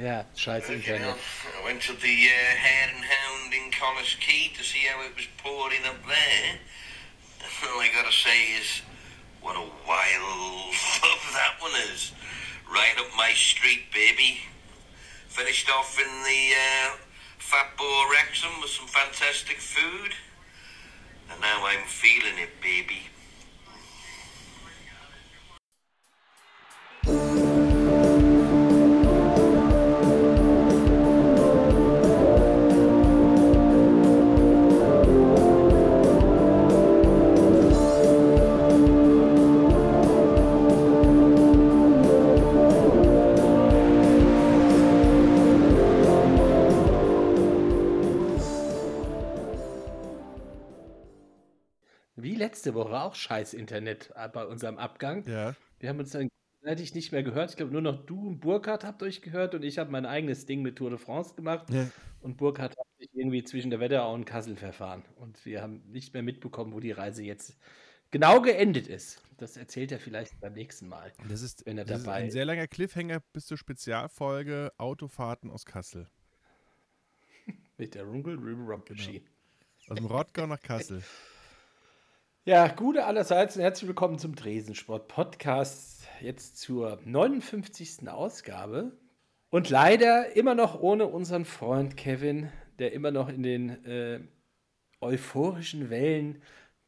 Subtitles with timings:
[0.00, 1.14] Ja, scheiß You know,
[1.60, 5.14] I went to the uh, Hare and Hound in Collis Key to see how it
[5.14, 6.56] was pouring up there.
[7.68, 8.80] All I gotta say is,
[9.42, 12.12] what a wild pub that one is.
[12.72, 14.38] Right up my street, baby.
[15.28, 16.96] Finished off in the uh,
[17.36, 20.12] Fat Boar Wrexham with some fantastic food.
[21.30, 23.02] And now I'm feeling it, baby.
[52.60, 55.26] Letzte Woche auch scheiß Internet äh, bei unserem Abgang.
[55.26, 55.54] Ja.
[55.78, 56.28] Wir haben uns dann
[56.60, 57.50] gegenseitig nicht mehr gehört.
[57.50, 60.44] Ich glaube, nur noch du und Burkhardt habt euch gehört und ich habe mein eigenes
[60.44, 61.70] Ding mit Tour de France gemacht.
[61.70, 61.88] Ja.
[62.20, 65.02] Und Burkhardt hat sich irgendwie zwischen der Wetterau und Kassel verfahren.
[65.16, 67.56] Und wir haben nicht mehr mitbekommen, wo die Reise jetzt
[68.10, 69.22] genau geendet ist.
[69.38, 71.14] Das erzählt er vielleicht beim nächsten Mal.
[71.30, 72.34] Das ist, Wenn er das ist dabei ein ist.
[72.34, 76.08] sehr langer Cliffhanger bis zur Spezialfolge Autofahrten aus Kassel.
[77.78, 78.84] Mit der Runkel River Genau.
[78.90, 79.24] Machine.
[79.88, 81.02] Aus dem Rottgau nach Kassel.
[82.44, 86.08] Ja, gute allerseits und herzlich willkommen zum Dresensport Podcast.
[86.20, 88.08] Jetzt zur 59.
[88.08, 88.92] Ausgabe.
[89.50, 94.20] Und leider immer noch ohne unseren Freund Kevin, der immer noch in den äh,
[95.00, 96.42] euphorischen Wellen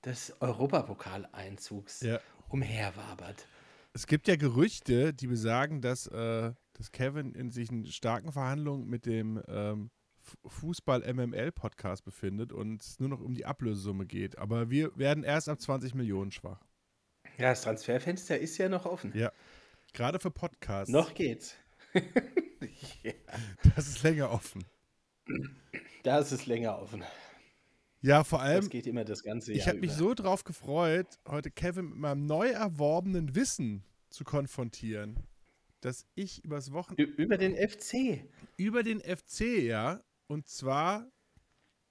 [0.04, 2.18] des Europapokaleinzugs Ja.
[2.48, 3.46] umherwabert.
[3.92, 8.86] Es gibt ja Gerüchte, die besagen, dass, äh, dass Kevin in sich in starken Verhandlungen
[8.88, 9.90] mit dem ähm,
[10.46, 14.38] Fußball-MML-Podcast befindet und es nur noch um die Ablösesumme geht.
[14.38, 16.60] Aber wir werden erst ab 20 Millionen schwach.
[17.38, 19.12] Ja, das Transferfenster ist ja noch offen.
[19.16, 19.32] Ja.
[19.92, 20.92] Gerade für Podcasts.
[20.92, 21.56] Noch geht's.
[23.02, 23.12] ja,
[23.74, 24.64] Das ist länger offen.
[26.02, 27.02] da ist länger offen.
[28.00, 31.06] Ja, vor Das allem, geht immer das ganze ich Jahr habe mich so drauf gefreut,
[31.28, 35.20] heute Kevin mit meinem neu erworbenen Wissen zu konfrontieren,
[35.80, 38.24] dass ich übers Wochenende über den FC.
[38.56, 41.12] über den FC, ja, und zwar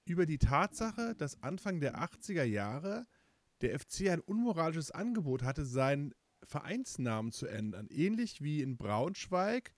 [0.04, 3.06] über die Tatsache, dass Anfang der 80er Jahre
[3.60, 7.86] der FC ein unmoralisches Angebot hatte, seinen Vereinsnamen zu ändern.
[7.88, 9.72] Ähnlich wie in Braunschweig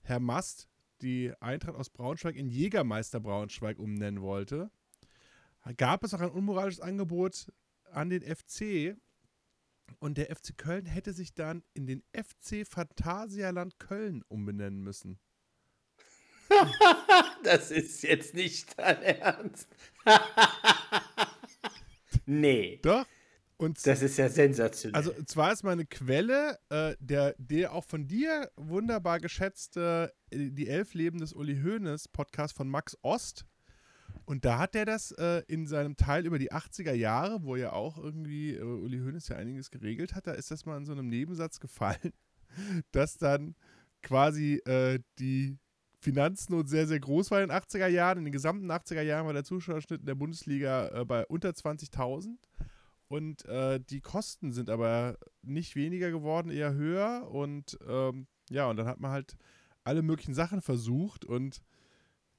[0.00, 0.68] Herr Mast
[1.00, 4.72] die Eintracht aus Braunschweig in Jägermeister Braunschweig umnennen wollte,
[5.76, 7.52] gab es auch ein unmoralisches Angebot
[7.92, 8.96] an den FC.
[10.00, 15.20] Und der FC Köln hätte sich dann in den FC Phantasialand Köln umbenennen müssen.
[17.42, 19.68] Das ist jetzt nicht dein Ernst.
[22.26, 23.06] nee, Doch.
[23.62, 24.96] Und das ist ja sensationell.
[24.96, 30.66] Also, zwar ist meine Quelle, äh, der, der auch von dir wunderbar geschätzte äh, Die
[30.66, 33.46] Elf Leben des Uli Hoeneß Podcast von Max Ost.
[34.24, 37.72] Und da hat er das äh, in seinem Teil über die 80er Jahre, wo ja
[37.72, 40.92] auch irgendwie äh, Uli Hoeneß ja einiges geregelt hat, da ist das mal in so
[40.92, 42.12] einem Nebensatz gefallen,
[42.92, 43.54] dass dann
[44.02, 45.56] quasi äh, die
[46.02, 48.18] Finanznot sehr, sehr groß war in den 80er Jahren.
[48.18, 52.38] In den gesamten 80er Jahren war der Zuschauerschnitt in der Bundesliga äh, bei unter 20.000.
[53.06, 57.30] Und äh, die Kosten sind aber nicht weniger geworden, eher höher.
[57.30, 59.36] Und ähm, ja, und dann hat man halt
[59.84, 61.24] alle möglichen Sachen versucht.
[61.24, 61.62] Und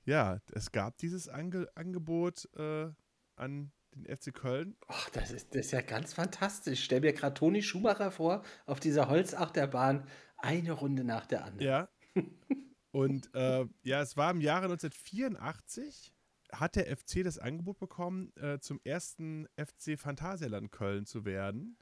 [0.03, 2.89] ja, es gab dieses Ange Angebot äh,
[3.37, 4.75] an den FC Köln.
[4.89, 6.83] Ach, das, ist, das ist ja ganz fantastisch.
[6.83, 10.05] Stell mir gerade Toni Schumacher vor, auf dieser Holzachterbahn,
[10.37, 11.65] eine Runde nach der anderen.
[11.65, 11.89] Ja.
[12.93, 16.13] Und äh, ja, es war im Jahre 1984,
[16.51, 21.79] hat der FC das Angebot bekommen, äh, zum ersten FC Phantasialand Köln zu werden.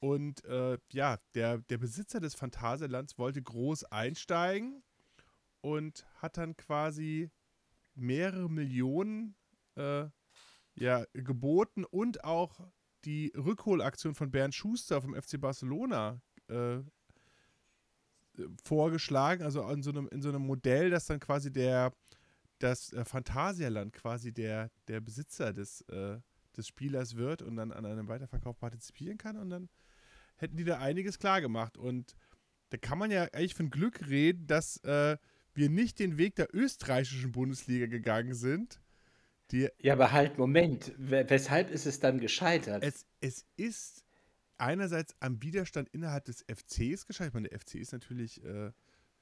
[0.00, 4.82] Und äh, ja, der, der Besitzer des Phantasialands wollte groß einsteigen
[5.60, 7.30] und hat dann quasi
[7.94, 9.36] mehrere Millionen
[9.76, 10.06] äh,
[10.74, 12.58] ja, geboten und auch
[13.04, 16.80] die Rückholaktion von Bernd Schuster vom FC Barcelona äh,
[18.64, 21.92] vorgeschlagen, also in so einem, in so einem Modell, dass dann quasi der,
[22.58, 26.18] das äh, Phantasialand quasi der, der Besitzer des, äh,
[26.56, 29.68] des Spielers wird und dann an einem Weiterverkauf partizipieren kann und dann
[30.36, 32.14] hätten die da einiges klar gemacht und
[32.70, 35.16] da kann man ja eigentlich von Glück reden, dass äh,
[35.52, 38.80] wir nicht den Weg der österreichischen Bundesliga gegangen sind.
[39.52, 40.92] Die, Ja, aber halt, Moment.
[40.96, 42.82] We- Weshalb ist es dann gescheitert?
[42.82, 44.03] es, es ist
[44.58, 47.30] einerseits am Widerstand innerhalb des FCs gescheitert.
[47.30, 48.72] Ich meine, der FC ist natürlich äh,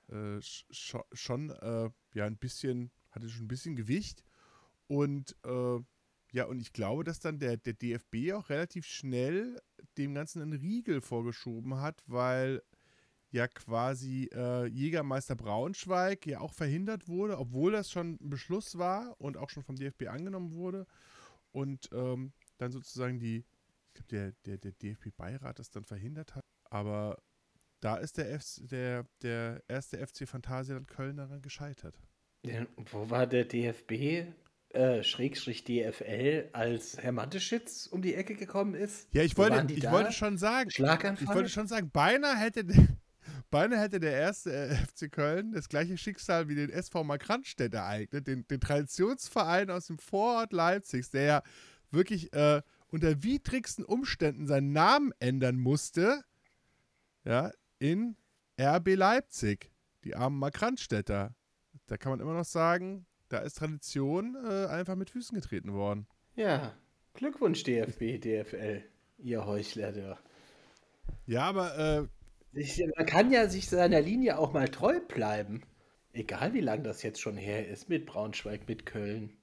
[0.09, 4.25] äh, sch schon äh, ja ein bisschen, hatte schon ein bisschen Gewicht.
[4.87, 5.79] Und äh,
[6.33, 9.61] ja, und ich glaube, dass dann der, der DFB auch relativ schnell
[9.99, 12.63] dem Ganzen einen Riegel vorgeschoben hat, weil
[13.31, 19.19] ja quasi äh, Jägermeister Braunschweig ja auch verhindert wurde, obwohl das schon ein Beschluss war
[19.21, 20.87] und auch schon vom DFB angenommen wurde.
[21.51, 23.45] Und ähm, dann sozusagen die,
[24.07, 26.45] glaube, der, der, der DFB-Beirat das dann verhindert hat.
[26.71, 27.19] Aber
[27.81, 31.99] da ist der, F der, der erste FC Phantasialand Köln daran gescheitert.
[32.45, 34.27] Ja, wo war der DFB,
[34.71, 39.13] äh, Schrägstrich DFL, als Herr Mateschitz um die Ecke gekommen ist?
[39.13, 39.93] Ja, ich Wo wollte, ich da?
[39.93, 41.25] wollte schon sagen, Schlaganfall?
[41.25, 42.65] ich wollte schon sagen, beinahe hätte,
[43.51, 48.27] beinahe hätte der erste äh, FC Köln das gleiche Schicksal wie den SV Markranstädt ereignet,
[48.27, 51.43] den, den Traditionsverein aus dem Vorort Leipzigs, der ja
[51.91, 56.23] wirklich äh, unter widrigsten Umständen seinen Namen ändern musste,
[57.25, 58.17] ja, in
[58.61, 59.73] RB Leipzig,
[60.05, 61.35] die armen Markranstädter.
[61.87, 66.07] Da kann man immer noch sagen, da ist Tradition äh, einfach mit Füßen getreten worden.
[66.37, 66.75] ja,
[67.15, 68.83] Glückwunsch DFB, DFL,
[69.19, 70.19] ihr Heuchler da.
[71.27, 75.63] Ja, aber äh, Ich, man kann ja sich seiner Linie auch mal treu bleiben.
[76.13, 79.37] Egal wie lange das jetzt schon her ist, mit Braunschweig, mit Köln.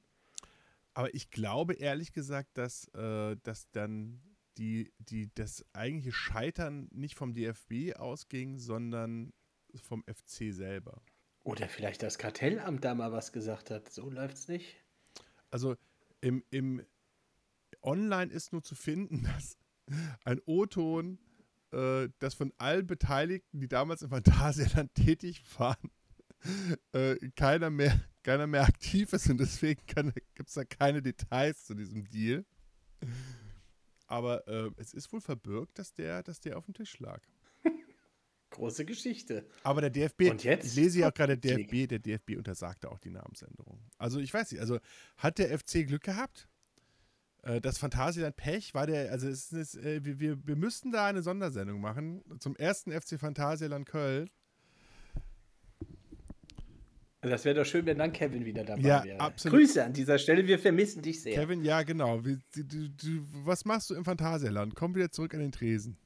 [0.94, 4.22] Aber ich glaube ehrlich gesagt, dass, äh, dass dann
[4.58, 9.34] die, die, das eigentliche Scheitern nicht vom DFB ausging, sondern
[9.76, 11.02] vom FC selber.
[11.44, 13.90] Oder vielleicht das Kartellamt da mal was gesagt hat.
[13.92, 14.84] So läuft's nicht.
[15.52, 15.78] Also
[16.22, 16.86] im, im
[17.82, 19.58] Online ist nur zu finden, dass
[20.26, 21.20] ein O-Ton,
[21.72, 25.92] äh, das von allen Beteiligten, die damals im Phantasialand tätig waren,
[26.94, 29.82] äh, keiner, mehr, keiner mehr aktiv ist und deswegen
[30.36, 32.46] gibt es da keine Details zu diesem Deal.
[34.08, 37.22] Aber äh, es ist wohl verbirgt, dass der, dass der auf dem Tisch lag.
[38.50, 39.48] Große Geschichte.
[39.64, 40.66] Aber der DFB, Und jetzt?
[40.66, 41.58] ich lese ja auch gerade, der.
[41.58, 43.80] DFB, der DFB untersagte auch die Namensänderung.
[43.98, 44.80] Also ich weiß nicht, also
[45.18, 46.48] hat der FC Glück gehabt?
[47.44, 51.06] Äh, Das Phantasialand Pech war der, also es ist, äh, wir, wir, wir müssten da
[51.06, 54.30] eine Sondersendung machen zum ersten FC Phantasialand Köln.
[57.22, 59.20] Das wäre doch schön, wenn dann Kevin wieder dabei Ja, wäre.
[59.20, 59.58] absolut.
[59.60, 61.34] Grüße an dieser Stelle, wir vermissen dich sehr.
[61.36, 62.22] Kevin, ja genau.
[62.22, 64.74] Du, du, du, was machst du im Phantasialand?
[64.76, 65.98] Komm wieder zurück an den Tresen.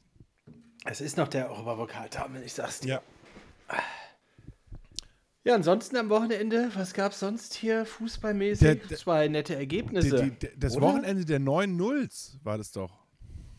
[0.85, 2.89] Es ist noch der Oberpokaltame, ich sag's dir.
[3.69, 3.77] Ja.
[5.45, 8.59] Ja, ansonsten am Wochenende, was gab's sonst hier fußballmäßig?
[8.65, 10.31] Der- der- Zwei nette Ergebnisse.
[10.41, 10.87] die, das oder?
[10.87, 13.03] Wochenende der 9 Nulls war das doch.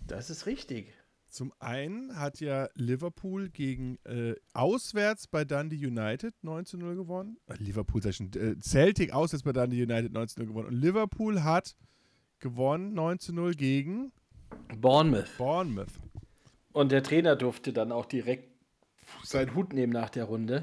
[0.07, 0.93] Das ist richtig.
[1.35, 7.39] Zum einen hat ja Liverpool gegen äh, auswärts bei Dundee United 19 0 gewonnen.
[7.49, 10.69] Äh, Liverpool, sag ich schon, äh, Celtic auswärts bei Dundee United 19 0 gewonnen.
[10.69, 11.75] Und Liverpool hat
[12.39, 14.13] gewonnen 19 0 gegen
[14.81, 15.37] Bournemouth.
[15.37, 15.89] Bournemouth.
[16.71, 18.49] Und der Trainer durfte dann auch direkt
[19.25, 20.63] seinen Hut nehmen nach der Runde.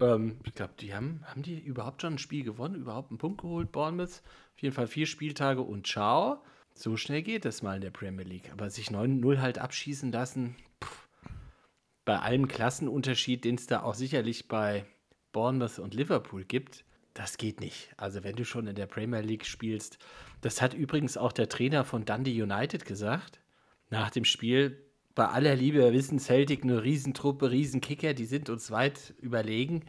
[0.00, 3.42] Ähm, ich glaube, die haben, haben die überhaupt schon ein Spiel gewonnen, überhaupt einen Punkt
[3.42, 4.22] geholt, Bournemouth.
[4.56, 6.42] Auf jeden Fall vier Spieltage und ciao.
[6.74, 8.50] So schnell geht das mal in der Premier League.
[8.52, 11.08] Aber sich 9-0 halt abschießen lassen, pff,
[12.04, 14.84] bei allem Klassenunterschied, den es da auch sicherlich bei
[15.32, 16.84] Bournemouth und Liverpool gibt,
[17.14, 17.90] das geht nicht.
[17.96, 19.98] Also wenn du schon in der Premier League spielst,
[20.40, 23.40] das hat übrigens auch der Trainer von Dundee United gesagt,
[23.88, 24.84] nach dem Spiel,
[25.14, 29.84] bei aller Liebe, wir wissen, Celtic eine Riesentruppe, Riesenkicker, die sind uns weit überlegen,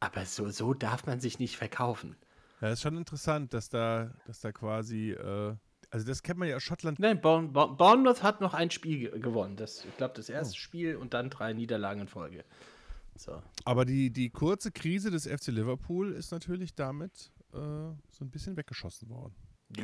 [0.00, 2.16] aber so, so darf man sich nicht verkaufen.
[2.60, 5.54] Ja, ist schon interessant, dass da, dass da quasi, äh,
[5.90, 6.98] also das kennt man ja aus Schottland.
[6.98, 9.56] Nein, Bourne- Bourne- Bournemouth hat noch ein Spiel ge- gewonnen.
[9.56, 12.44] Das, ich glaube, das erste Spiel und dann drei Niederlagen in Folge.
[13.16, 13.42] So.
[13.64, 18.56] Aber die, die kurze Krise des FC Liverpool ist natürlich damit äh, so ein bisschen
[18.56, 19.34] weggeschossen worden.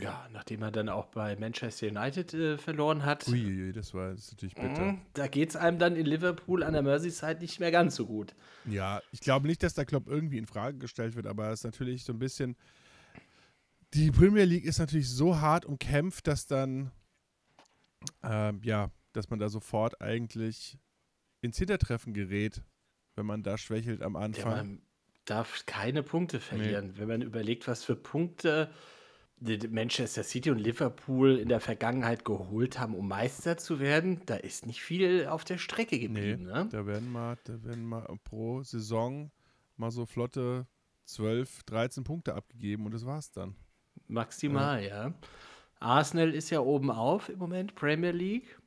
[0.00, 4.33] Ja, nachdem er dann auch bei Manchester United äh, verloren hat, Uiuiui, das war das
[4.33, 4.81] natürlich bitter.
[4.92, 8.04] mhm, da geht es einem dann in Liverpool an der Merseyside nicht mehr ganz so
[8.07, 8.35] gut.
[8.64, 11.64] Ja, ich glaube nicht, dass der Klopp irgendwie in Frage gestellt wird, aber es ist
[11.64, 12.57] natürlich so ein bisschen.
[13.97, 16.91] Die Premier League ist natürlich so hart umkämpft, dass dann,
[18.23, 20.79] ähm, ja, dass man da sofort eigentlich
[21.41, 22.62] ins Hintertreffen gerät,
[23.15, 24.50] wenn man da schwächelt am Ja, Anfang.
[24.50, 24.83] man
[25.25, 26.99] darf keine Punkte verlieren.
[26.99, 28.71] Wenn man überlegt, was für Punkte
[29.41, 34.67] Manchester City und Liverpool in der Vergangenheit geholt haben, um Meister zu werden, da ist
[34.67, 36.43] nicht viel auf der Strecke nee, geblieben.
[36.45, 36.69] Ne?
[36.71, 39.31] da werden mal, da werden mal pro Saison
[39.76, 40.67] mal so flotte
[41.07, 43.57] 12, 13 Punkte abgegeben und das war's dann.
[44.09, 45.13] Maximal, ja.
[45.81, 48.59] Arsenal ist ja oben auf im Moment, Premier League.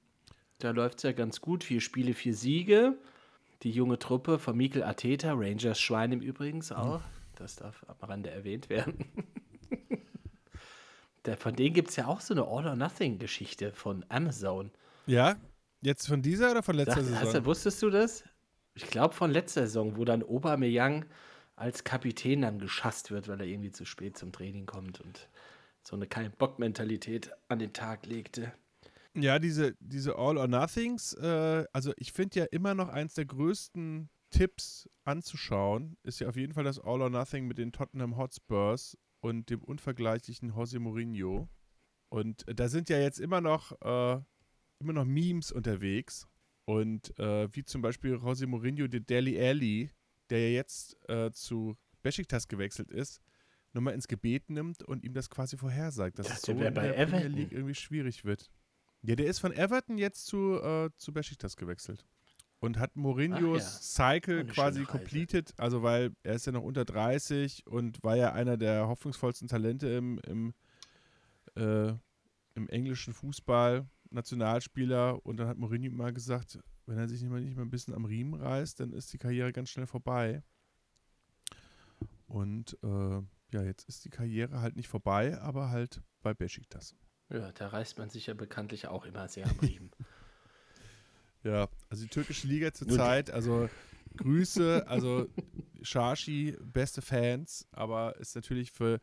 [0.60, 1.64] Da läuft es ja ganz gut.
[1.64, 2.98] Vier Spiele, vier Siege.
[3.64, 7.02] Die junge Truppe von Mikel Arteta, Rangers Schwein im Übrigens auch.
[7.36, 9.06] Das darf am Rande erwähnt werden.
[11.26, 14.72] Der, von denen gibt es ja auch so eine All-or-Nothing-Geschichte von Amazon.
[15.06, 15.36] Ja,
[15.82, 17.34] jetzt von dieser oder von letzter hast Saison?
[17.34, 18.24] du, wusstest du das?
[18.74, 21.06] Ich glaube von letzter Saison, wo dann Aubameyang
[21.60, 25.30] als Kapitän dann geschasst wird, weil er irgendwie zu spät zum Training kommt und
[25.84, 28.54] so eine kein Bock Mentalität an den Tag legte.
[29.16, 33.26] Ja, diese, diese All or Nothings, äh, also ich finde ja immer noch eins der
[33.26, 38.18] größten Tipps anzuschauen, ist ja auf jeden Fall das All or Nothing mit den Tottenham
[38.18, 41.50] Hotspurs und dem unvergleichlichen Jose Mourinho.
[42.10, 44.22] Und äh, da sind ja jetzt immer noch, äh,
[44.80, 46.28] immer noch Memes unterwegs.
[46.66, 49.92] Und äh, wie zum Beispiel Jose Mourinho, der Deli Alli,
[50.30, 53.22] der ja jetzt äh, zu Besiktas gewechselt ist,
[53.74, 56.72] nochmal ins Gebet nimmt und ihm das quasi vorhersagt, dass Ich es so in der
[56.72, 57.32] bei Premier Everton.
[57.34, 58.50] League irgendwie schwierig wird.
[59.02, 62.06] Ja, der ist von Everton jetzt zu, äh, zu Besiktas gewechselt.
[62.62, 67.66] Und hat Mourinhos Ach Cycle quasi completed, also weil er ist ja noch unter 30
[67.68, 70.54] und war ja einer der hoffnungsvollsten Talente im, im,
[71.56, 71.94] äh,
[72.56, 75.26] im englischen Fußball, Nationalspieler.
[75.26, 76.60] Und dann hat Mourinho mal gesagt,
[76.90, 79.20] wenn er sich nicht mal, nicht mal ein bisschen am Riemen reißt, dann ist die
[79.20, 80.42] Karriere ganz schnell vorbei.
[82.28, 86.96] Und äh, ja, jetzt ist die Karriere halt nicht vorbei, aber halt bei Besiktas.
[87.30, 89.92] Ja, da reißt man sich ja bekanntlich auch immer sehr am Riemen.
[91.42, 93.70] Ja, also die türkische Liga zurzeit, also
[94.18, 95.30] Grüße, also
[95.82, 99.00] Shashi, beste Fans, aber ist natürlich für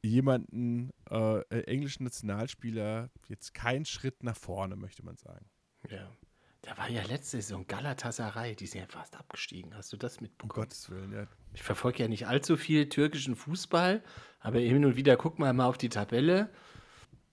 [0.00, 5.44] jemanden, äh, äh, englischen Nationalspieler, jetzt kein Schritt nach vorne, möchte man sagen.
[5.90, 6.08] ja.
[6.66, 9.72] Da war ja letzte Saison Galatasaray, die sind ja fast abgestiegen.
[9.76, 10.64] Hast du das Um mitbekommen?
[10.64, 11.28] Gottes Willen, ja.
[11.54, 14.02] Ich verfolge ja nicht allzu viel türkischen Fußball,
[14.40, 16.50] aber hin und wieder guck mal mal auf die Tabelle.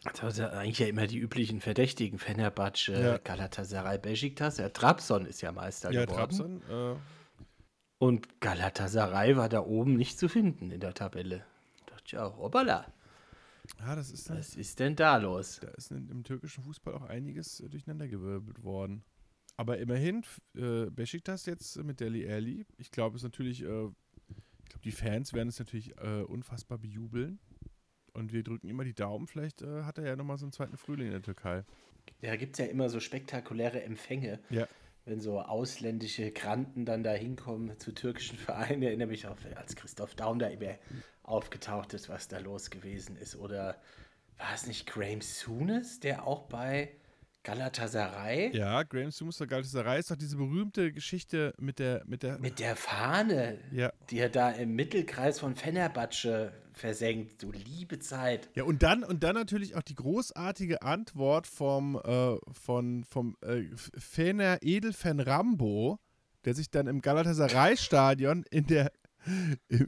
[0.03, 2.19] Das sind eigentlich ja immer die üblichen Verdächtigen.
[2.19, 3.17] Fenerbahce, Ja.
[3.17, 4.57] Galatasaray, Besiktas.
[4.57, 6.61] Ja, Trabzon ist ja Meister Ja, geworden.
[6.69, 6.95] Trabzon, äh,
[7.97, 11.43] Und Galatasaray war da oben nicht zu finden in der Tabelle.
[11.87, 12.37] Da dachte ich auch,
[13.79, 15.59] ja, das ist, was ist denn da los?
[15.61, 19.03] da ist im türkischen Fußball auch einiges äh, durcheinandergewirbelt worden.
[19.63, 20.25] Aber immerhin,
[20.57, 24.91] äh, Besiktas jetzt mit Deli Alli, ich glaube, es ist natürlich, äh, ich glaube, die
[24.91, 27.39] Fans werden es natürlich äh, unfassbar bejubeln.
[28.11, 30.75] Und wir drücken immer die Daumen, vielleicht äh, hat er ja nochmal so einen zweiten
[30.75, 31.63] Frühling in der Türkei.
[32.19, 34.67] Da gibt es ja immer so spektakuläre Empfänge, Ja.
[35.05, 38.81] wenn so ausländische Granten dann da hinkommen zu türkischen Vereinen.
[38.81, 40.77] Ich erinnere mich auch, als Christoph Daum da immer
[41.21, 43.37] aufgetaucht ist, was da los gewesen ist.
[43.37, 43.81] Oder
[44.37, 46.97] war es nicht Graham Souness, der auch bei
[47.43, 52.59] Galatasaray Ja, Graham Souness Galatasaray ist doch diese berühmte Geschichte mit der, mit der, mit
[52.59, 53.91] der Fahne, Ja.
[54.09, 57.43] die er da im Mittelkreis von Fenerbahce versenkt.
[57.43, 58.49] Du liebe Zeit.
[58.55, 63.63] Ja, und dann, und dann natürlich auch die großartige Antwort vom, äh, von, vom äh,
[63.97, 65.99] Fener Edelfan Rambo,
[66.45, 68.91] der sich dann im Galatasaray-Stadion in der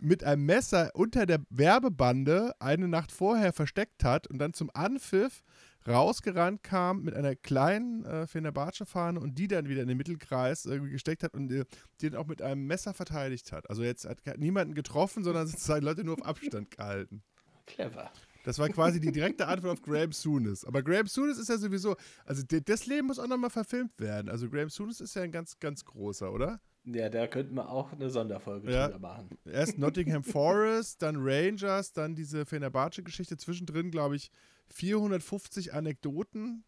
[0.01, 5.43] mit einem Messer unter der Werbebande eine Nacht vorher versteckt hat und dann zum Anpfiff
[5.87, 10.91] rausgerannt kam mit einer kleinen äh, Fenerbahce-Fahne und die dann wieder in den Mittelkreis irgendwie
[10.91, 11.65] gesteckt hat und äh,
[12.01, 13.69] den auch mit einem Messer verteidigt hat.
[13.69, 17.23] Also jetzt hat niemanden getroffen, sondern sozusagen Leute nur auf Abstand gehalten.
[17.65, 18.11] Clever.
[18.43, 20.65] Das war quasi die direkte Antwort auf Graham Souness.
[20.65, 24.29] Aber Graham Souness ist ja sowieso, also das Leben muss auch nochmal verfilmt werden.
[24.29, 26.59] Also Graham Souness ist ja ein ganz, ganz großer, oder?
[26.83, 28.87] Ja, da könnten wir auch eine Sonderfolge Ja.
[28.87, 29.29] drüber machen.
[29.45, 33.37] Erst Nottingham Forest, dann Rangers, dann diese Fenerbahce-Geschichte.
[33.37, 34.29] Zwischendrin, glaube ich,
[34.71, 36.63] 450 Anekdoten,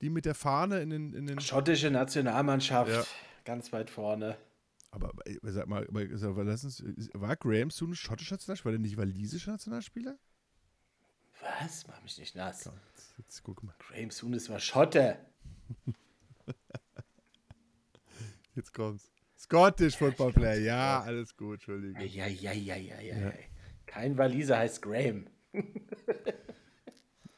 [0.00, 1.12] die mit der Fahne in den...
[1.12, 3.04] In den Schottische Nationalmannschaft, Ja.
[3.44, 4.36] ganz weit vorne.
[4.90, 6.82] aber sag mal, aber, mal, lass uns,
[7.14, 8.64] war Graham Souness schottischer Nationalspieler?
[8.66, 10.18] War der nicht walisischer Nationalspieler?
[11.60, 11.86] Was?
[11.86, 12.64] Mach mich nicht nass.
[12.64, 13.74] Jetzt, jetzt guck mal.
[13.78, 15.18] Graham Souness war Schotte.
[18.54, 19.10] Jetzt kommt's.
[19.36, 20.60] Scottish Football Player.
[20.60, 22.00] Ja, alles gut, Entschuldigung.
[22.00, 23.00] Ja, ja, ja, ja.
[23.00, 23.32] ja.
[23.84, 25.26] Kein Waliser heißt Graham.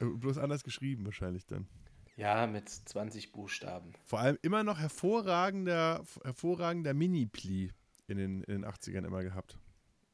[0.01, 1.69] Äh, Bloß anders geschrieben wahrscheinlich dann.
[2.17, 3.93] Ja, mit 20 Buchstaben.
[4.05, 7.73] Vor allem immer noch hervorragender, hervorragender Mini-Pli
[8.07, 9.59] in den, in den 80ern immer gehabt.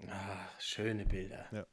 [0.08, 1.46] Ah, schöne Bilder.
[1.52, 1.64] Ja.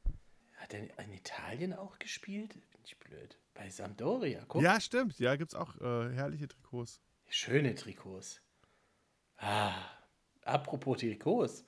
[0.56, 2.52] Hat er in Italien auch gespielt?
[2.70, 3.38] Bin ich blöd.
[3.54, 4.62] Bei Sampdoria, guck.
[4.62, 5.18] Ja, stimmt.
[5.18, 7.00] Ja, gibt's auch äh, herrliche Trikots.
[7.28, 8.40] Schöne Trikots.
[9.36, 9.74] Ah,
[10.44, 11.64] apropos Trikots.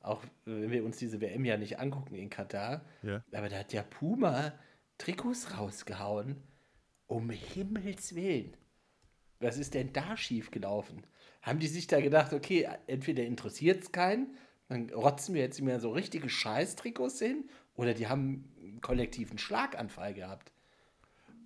[0.00, 2.84] Auch äh, wenn wir uns diese WM ja nicht angucken in Katar.
[3.02, 3.24] Ja.
[3.32, 4.52] Aber da hat ja Puma
[5.02, 6.36] Trikots rausgehauen.
[7.08, 8.56] Um Himmels Willen.
[9.40, 11.04] Was ist denn da schiefgelaufen?
[11.42, 14.36] Haben die sich da gedacht, okay, entweder interessiert es keinen,
[14.68, 20.14] dann rotzen wir jetzt immer so richtige Scheiß-Trikots hin, oder die haben einen kollektiven Schlaganfall
[20.14, 20.52] gehabt.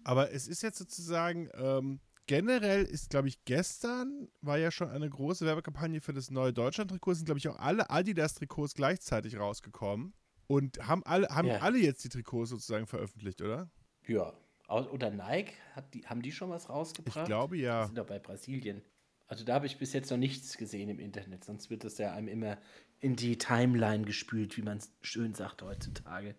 [0.05, 5.09] Aber es ist jetzt sozusagen, ähm, generell ist, glaube ich, gestern war ja schon eine
[5.09, 7.15] große Werbekampagne für das neue Deutschland-Trikot.
[7.15, 10.13] Sind, glaube ich, auch alle Adidas-Trikots gleichzeitig rausgekommen.
[10.47, 11.59] Und haben alle, haben Ja.
[11.59, 13.71] alle jetzt die Trikots sozusagen veröffentlicht, oder?
[14.07, 14.33] Ja.
[14.69, 15.53] Oder Nike,
[15.95, 17.19] die, haben die schon was rausgebracht?
[17.19, 17.87] Ich glaube Die ja.
[17.87, 18.83] sind doch bei Brasilien.
[19.29, 22.13] Also da habe ich bis jetzt noch nichts gesehen im Internet, sonst wird das ja
[22.13, 22.59] einem immer
[23.01, 26.35] in die Timeline gespült, wie man es schön sagt heutzutage.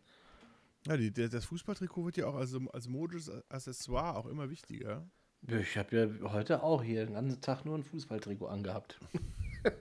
[0.85, 5.09] Ja, die, der, das Fußballtrikot wird ja auch als, als modisches Accessoire auch immer wichtiger.
[5.47, 8.99] Ich habe ja heute auch hier den ganzen Tag nur ein Fußballtrikot angehabt.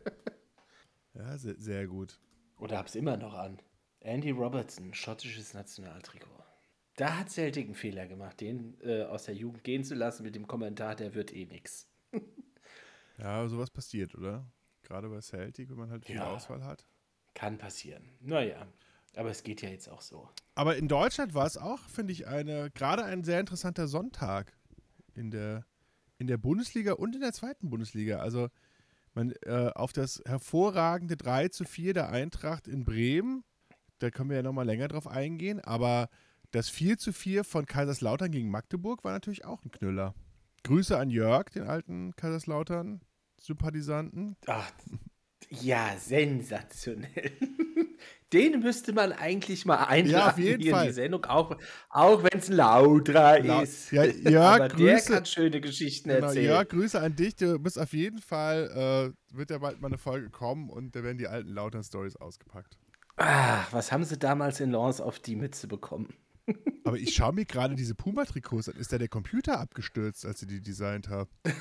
[1.14, 2.18] Ja, sehr, sehr gut.
[2.58, 3.58] Oder hab's immer noch an.
[4.06, 6.30] Andy Robertson, schottisches Nationaltrikot.
[6.96, 10.34] Da hat Celtic einen Fehler gemacht, den äh, aus der Jugend gehen zu lassen mit
[10.36, 11.88] dem Kommentar, der wird eh nix.
[13.18, 14.46] Ja, sowas passiert, oder?
[14.82, 16.34] Gerade bei Celtic, wenn man halt viel Ja.
[16.34, 16.86] Auswahl hat.
[17.32, 18.10] Kann passieren.
[18.20, 18.66] Naja,
[19.14, 20.28] aber es geht ja jetzt auch so.
[20.54, 24.52] Aber in Deutschland war es auch, finde ich, eine, gerade ein sehr interessanter Sonntag
[25.14, 25.64] in der,
[26.18, 28.18] in der Bundesliga und in der zweiten Bundesliga.
[28.18, 28.48] Also
[29.14, 33.44] man, äh, auf das hervorragende 3 zu 4 der Eintracht in Bremen,
[33.98, 36.08] da können wir ja nochmal länger drauf eingehen, aber
[36.52, 40.14] das 4 zu 4 von Kaiserslautern gegen Magdeburg war natürlich auch ein Knüller.
[40.64, 44.36] Grüße an Jörg, den alten Kaiserslautern-Sympathisanten.
[44.46, 44.70] Ach,
[45.50, 47.32] ja, sensationell.
[48.32, 50.86] Den müsste man eigentlich mal einladen Ja, auf jeden hier in Fall.
[50.88, 51.56] die Sendung, auch,
[51.90, 53.92] auch wenn es ein Lautra Lau- ist.
[53.92, 55.12] Ja, Jörg, aber der Grüße.
[55.12, 56.46] kann schöne Geschichten Genau, erzählen.
[56.46, 57.36] Jörg, Grüße an dich.
[57.36, 61.04] Du bist auf jeden Fall, äh, wird ja bald mal eine Folge kommen und da
[61.04, 62.76] werden die alten Lautern-Stories ausgepackt.
[63.16, 66.12] Ach, was haben sie damals in Lens auf die Mütze bekommen?
[66.84, 68.76] Aber ich schaue mir gerade diese Puma-Trikots an.
[68.76, 71.30] Ist da der Computer abgestürzt, als sie die designt haben?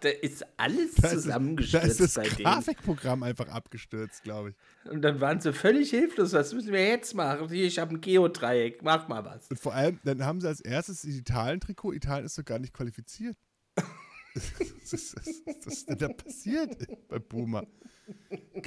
[0.00, 2.36] Da ist alles Da ist, da zusammengestürzt ist das.
[2.36, 4.90] Grafikprogramm einfach abgestürzt, glaube ich.
[4.90, 6.32] Und dann waren sie völlig hilflos.
[6.32, 7.52] Was müssen wir jetzt machen?
[7.52, 8.82] Ich habe ein Geodreieck.
[8.82, 9.48] Mach mal was.
[9.48, 11.92] Und vor allem, dann haben sie als erstes das Italien-Trikot.
[11.92, 13.36] Italien ist doch gar nicht qualifiziert.
[14.34, 17.64] was ist denn da passiert bei Puma?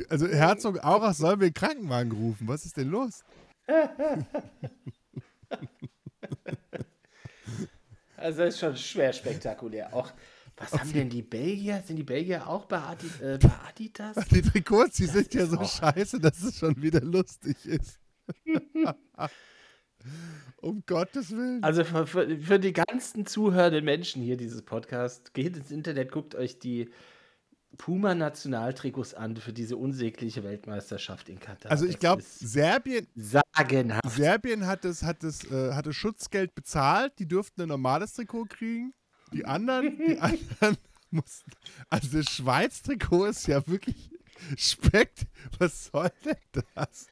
[0.10, 2.48] Also Herzog Aurach sollen wir den Krankenwagen rufen.
[2.48, 3.24] Was ist denn los?
[8.17, 9.93] Also das ist schon schwer spektakulär.
[9.95, 10.12] Auch,
[10.55, 11.81] was haben denn die Belgier?
[11.86, 14.15] Sind die Belgier auch bei, Adi, äh, bei Adidas?
[14.29, 18.00] Die Trikots, die sind ja so auch- scheiße, dass es schon wieder lustig ist.
[20.62, 21.63] um Gottes Willen.
[21.63, 26.36] Also für, für, für die ganzen zuhörenden Menschen hier dieses Podcast, geht ins Internet, guckt
[26.36, 26.91] euch die
[27.78, 31.72] Puma-Nationaltrikots an für diese unsägliche Weltmeisterschaft in Katar.
[31.72, 34.10] Also ich Das glaube, Serbien, sagenhaft.
[34.10, 38.94] Serbien hat das, hat das, äh, hatte Schutzgeld bezahlt, die durften ein normales Trikot kriegen.
[39.34, 40.77] Die anderen, die anderen
[41.12, 41.51] mussten.
[41.90, 44.12] Also das Schweiz-Trikot ist ja wirklich
[44.57, 45.27] spekt.
[45.60, 47.07] Was soll denn das?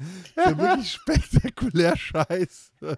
[0.00, 2.96] ist ja wirklich spektakulär scheiße.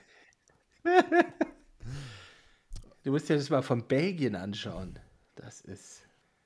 [3.03, 4.99] Du musst dir das mal von Belgien anschauen.
[5.35, 6.03] Das ist.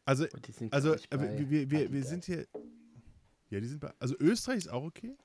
[0.07, 2.47] Also, sind, also äh, wir, wir, wir, wir sind hier.
[3.51, 3.92] Ja, die sind bei.
[3.99, 5.16] Also Österreich ist auch okay.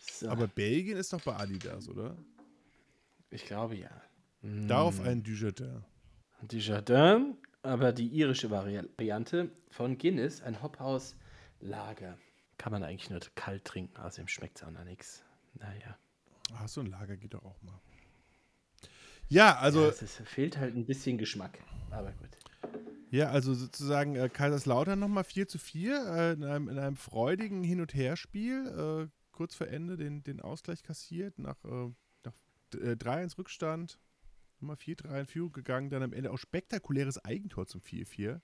[0.00, 2.16] So, Aber Belgien ist doch bei Adidas, oder?
[3.30, 3.90] ich glaube ja.
[4.42, 5.84] Darauf ein Dujardin.
[6.42, 11.16] Desjardins, aber die irische Vari- Variante von Guinness, ein Hophaus
[11.60, 12.16] Lager.
[12.56, 15.24] Kann man eigentlich nur kalt trinken, außerdem schmeckt es auch noch nichts.
[15.54, 15.98] Naja.
[16.54, 17.78] Ach, so ein Lager geht doch auch mal.
[19.28, 21.58] Ja, also, ja, es ist, fehlt halt ein bisschen Geschmack.
[21.90, 22.28] Aber gut.
[23.10, 27.62] ja, also sozusagen äh, Kaiserslautern nochmal 4 zu 4 äh, in, einem, in einem freudigen
[27.62, 29.08] Hin- und Herspiel.
[29.08, 31.90] Äh, kurz vor Ende den, den Ausgleich kassiert, nach, äh,
[32.24, 32.34] nach
[32.74, 33.98] äh, 3-1 Rückstand.
[34.60, 38.40] Nochmal 4-3 in Führung gegangen, dann am Ende auch spektakuläres Eigentor zum 4-4.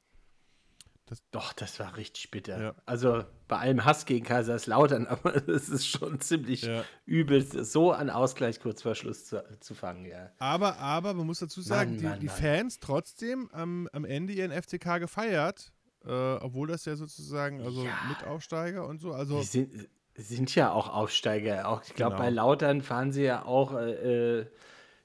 [1.31, 2.61] Doch, das war richtig bitter.
[2.61, 2.75] Ja.
[2.87, 6.85] Also bei allem Hass gegen Kaiserslautern, aber es ist schon ziemlich Ja.
[7.05, 10.31] übel, so an Ausgleich kurz vor Schluss zu, zu fangen, ja.
[10.39, 12.37] Aber, aber man muss dazu sagen, Mann, die, Mann, die Mann.
[12.37, 15.73] Fans trotzdem am, am Ende ihren FCK gefeiert,
[16.07, 17.93] äh, obwohl das ja sozusagen, also Ja.
[18.09, 21.69] Mitaufsteiger und so, also Die sind, sind ja auch Aufsteiger.
[21.69, 22.25] Auch, ich glaube, Genau.
[22.25, 24.47] bei Lautern fahren sie ja auch äh, äh,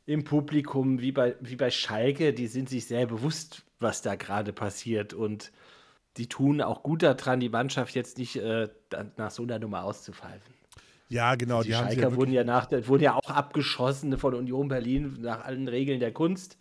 [0.05, 2.33] im Publikum wie bei, wie bei Schalke.
[2.33, 5.13] Die sind sich sehr bewusst, was da gerade passiert.
[5.13, 5.51] Und
[6.19, 8.67] die tun auch gut daran, die Mannschaft jetzt nicht äh,
[9.15, 10.53] nach so einer Nummer auszupfeifen.
[11.07, 14.35] ja, genau, die die, sie Schalker ja wurden ja, nach, wurden ja auch abgeschossen von
[14.35, 16.57] Union Berlin nach allen Regeln der Kunst.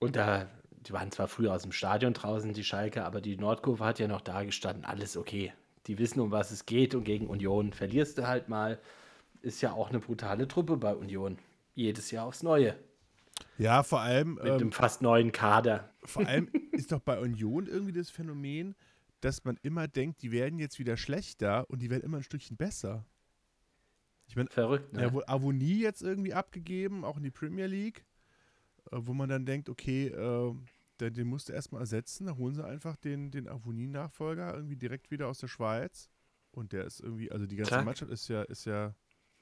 [0.00, 0.48] Und da,
[0.86, 4.08] die waren zwar früher aus dem Stadion draußen, die Schalker, aber die Nordkurve hat ja
[4.08, 5.52] noch da gestanden, alles okay.
[5.86, 8.80] Die wissen, um was es geht und gegen Union verlierst du halt mal.
[9.42, 11.38] Ist ja auch eine brutale Truppe bei Union.
[11.76, 12.74] Jedes Jahr aufs Neue.
[13.58, 15.92] Ja, vor allem, Mit ähm, einem fast neuen Kader.
[16.04, 18.74] vor allem ist doch bei Union irgendwie das Phänomen,
[19.20, 22.56] dass man immer denkt, die werden jetzt wieder schlechter und die werden immer ein Stückchen
[22.56, 23.04] besser.
[24.28, 25.02] Ich meine, Verrückt, ne?
[25.02, 28.04] Ja, wohl Avonie jetzt irgendwie abgegeben, auch in die Premier League,
[28.90, 30.54] äh, wo man dann denkt, okay, äh,
[31.00, 35.10] den, den musst du erstmal ersetzen, da holen sie einfach den, den Avonie-Nachfolger irgendwie direkt
[35.10, 36.10] wieder aus der Schweiz.
[36.50, 37.84] Und der ist irgendwie, also die ganze Zack.
[37.84, 38.94] Mannschaft ist ja, ist ja,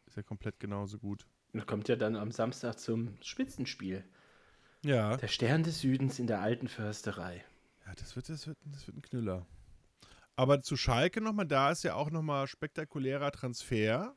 [0.06, 1.26] ist ja komplett genauso gut.
[1.54, 4.04] Und kommt ja dann am Samstag zum Spitzenspiel.
[4.84, 5.16] Ja.
[5.16, 7.44] Der Stern des Südens in der alten Försterei.
[7.86, 9.46] Ja, das wird, das wird, das wird ein Knüller.
[10.36, 14.16] Aber zu Schalke nochmal, da ist ja auch nochmal spektakulärer Transfer.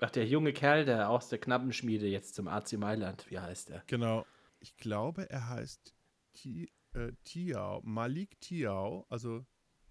[0.00, 3.82] Ach, der junge Kerl, der aus der Knappenschmiede jetzt zum AC Mailand, wie heißt er?
[3.86, 4.24] Genau.
[4.58, 5.94] Ich glaube, er heißt
[6.32, 9.44] Ti, äh, Tiao, Malik Tiao, also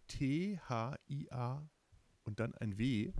[0.07, 1.69] T-H-I-A
[2.23, 3.13] und dann ein W.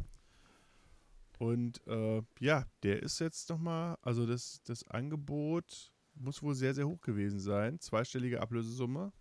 [1.39, 6.85] Und äh, ja, der ist jetzt nochmal, also das, das Angebot muss wohl sehr, sehr
[6.85, 7.79] hoch gewesen sein.
[7.79, 9.13] Zweistellige Ablösesumme.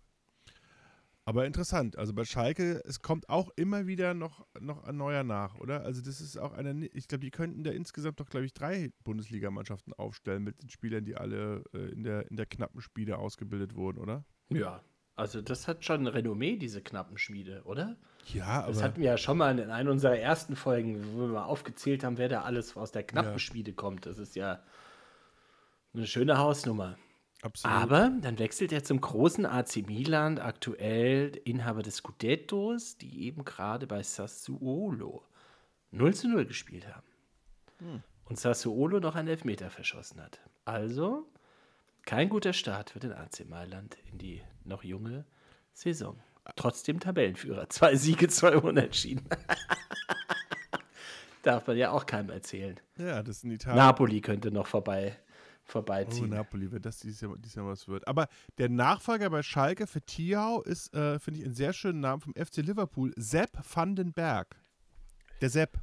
[1.23, 5.55] Aber interessant, also bei Schalke, es kommt auch immer wieder noch, noch ein neuer nach,
[5.59, 5.83] oder?
[5.83, 8.91] Also das ist auch einer, ich glaube, die könnten da insgesamt doch, glaube ich, drei
[9.03, 13.75] Bundesligamannschaften aufstellen mit den Spielern, die alle äh, in, der, in der knappen Spiele ausgebildet
[13.75, 14.25] wurden, oder?
[14.49, 14.83] Ja,
[15.19, 17.95] also das hat schon ein Renommee, diese knappen Schmiede, oder?
[18.33, 18.73] Ja, aber...
[18.73, 22.03] Das hatten wir ja schon mal in einer unserer ersten Folgen, wo wir mal aufgezählt
[22.03, 23.39] haben, wer da alles aus der knappen Ja.
[23.39, 24.05] Schmiede kommt.
[24.05, 24.63] Das ist ja
[25.93, 26.97] eine schöne Hausnummer.
[27.41, 27.75] absolut.
[27.77, 33.87] Aber dann wechselt er zum großen AC Milan, aktuell Inhaber des Scudettos, die eben gerade
[33.87, 35.23] bei Sassuolo
[35.91, 37.07] 0 zu 0 gespielt haben.
[37.79, 38.03] Hm.
[38.25, 40.39] Und Sassuolo noch einen Elfmeter verschossen hat.
[40.65, 41.25] Also
[42.05, 45.25] kein guter Start für den AC Mailand in die noch junge
[45.73, 46.19] Saison.
[46.55, 47.69] Trotzdem Tabellenführer.
[47.69, 49.27] Zwei Siege, zwei Unentschieden.
[51.43, 52.79] Darf man ja auch keinem erzählen.
[52.97, 53.77] ja, das ist in Italien.
[53.77, 56.31] Napoli könnte noch vorbei, Oh, vorbeiziehen.
[56.31, 58.07] Napoli, wenn das dieses Jahr, dieses Jahr was wird.
[58.07, 62.21] Aber der Nachfolger bei Schalke für Thiau ist, äh, finde ich, einen sehr schönen Namen
[62.21, 63.13] vom FC Liverpool.
[63.15, 64.55] Sepp van den Berg.
[65.41, 65.77] Der Sepp.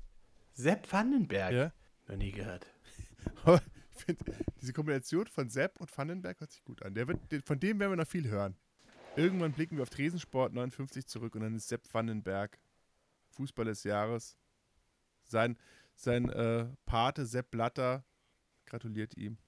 [0.54, 1.52] Sepp Vandenberg.
[1.52, 1.72] Ja.
[2.08, 2.66] Noch nie gehört.
[3.96, 4.24] finde,
[4.60, 6.94] diese Kombination von Sepp und Vandenberg hört sich gut an.
[6.94, 8.56] Der wird, von dem werden wir noch viel hören.
[9.16, 12.58] Irgendwann blicken wir auf Tresensport 59 zurück und dann ist Sepp Vandenberg
[13.30, 14.36] Fußball des Jahres.
[15.24, 15.56] Sein,
[15.94, 18.04] sein äh, Pate Sepp Blatter
[18.66, 19.38] gratuliert ihm.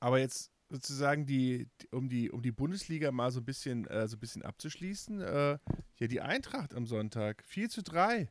[0.00, 4.16] Aber jetzt sozusagen die- um die um die Bundesliga mal so ein bisschen äh, so
[4.16, 5.58] ein bisschen abzuschließen, äh,
[5.98, 8.30] ja die Eintracht am Sonntag 4 zu 3.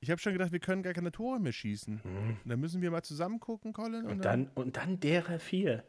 [0.00, 2.00] Ich habe schon gedacht, wir können gar keine Tore mehr schießen.
[2.02, 4.06] Und dann müssen wir mal zusammen gucken, Colin.
[4.06, 5.84] Und dann, und dann derer vier.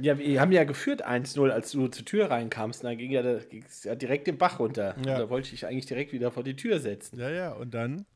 [0.00, 2.82] Ja, wir haben ja geführt 1-0, als du zur Tür reinkamst.
[2.82, 4.94] Und dann ging ja, der- ging's ja direkt den Bach runter.
[4.96, 5.18] Und Ja.
[5.18, 7.18] Da wollte ich eigentlich direkt wieder vor die Tür setzen.
[7.18, 8.06] Ja, ja, und dann.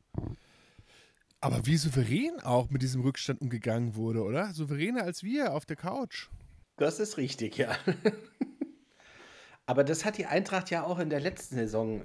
[1.39, 4.51] Aber wie souverän auch mit diesem Rückstand umgegangen wurde, oder?
[4.55, 6.29] Souveräner als wir auf der Couch.
[6.77, 7.77] Das ist richtig, ja.
[9.67, 12.03] Aber das hat die Eintracht ja auch in der letzten Saison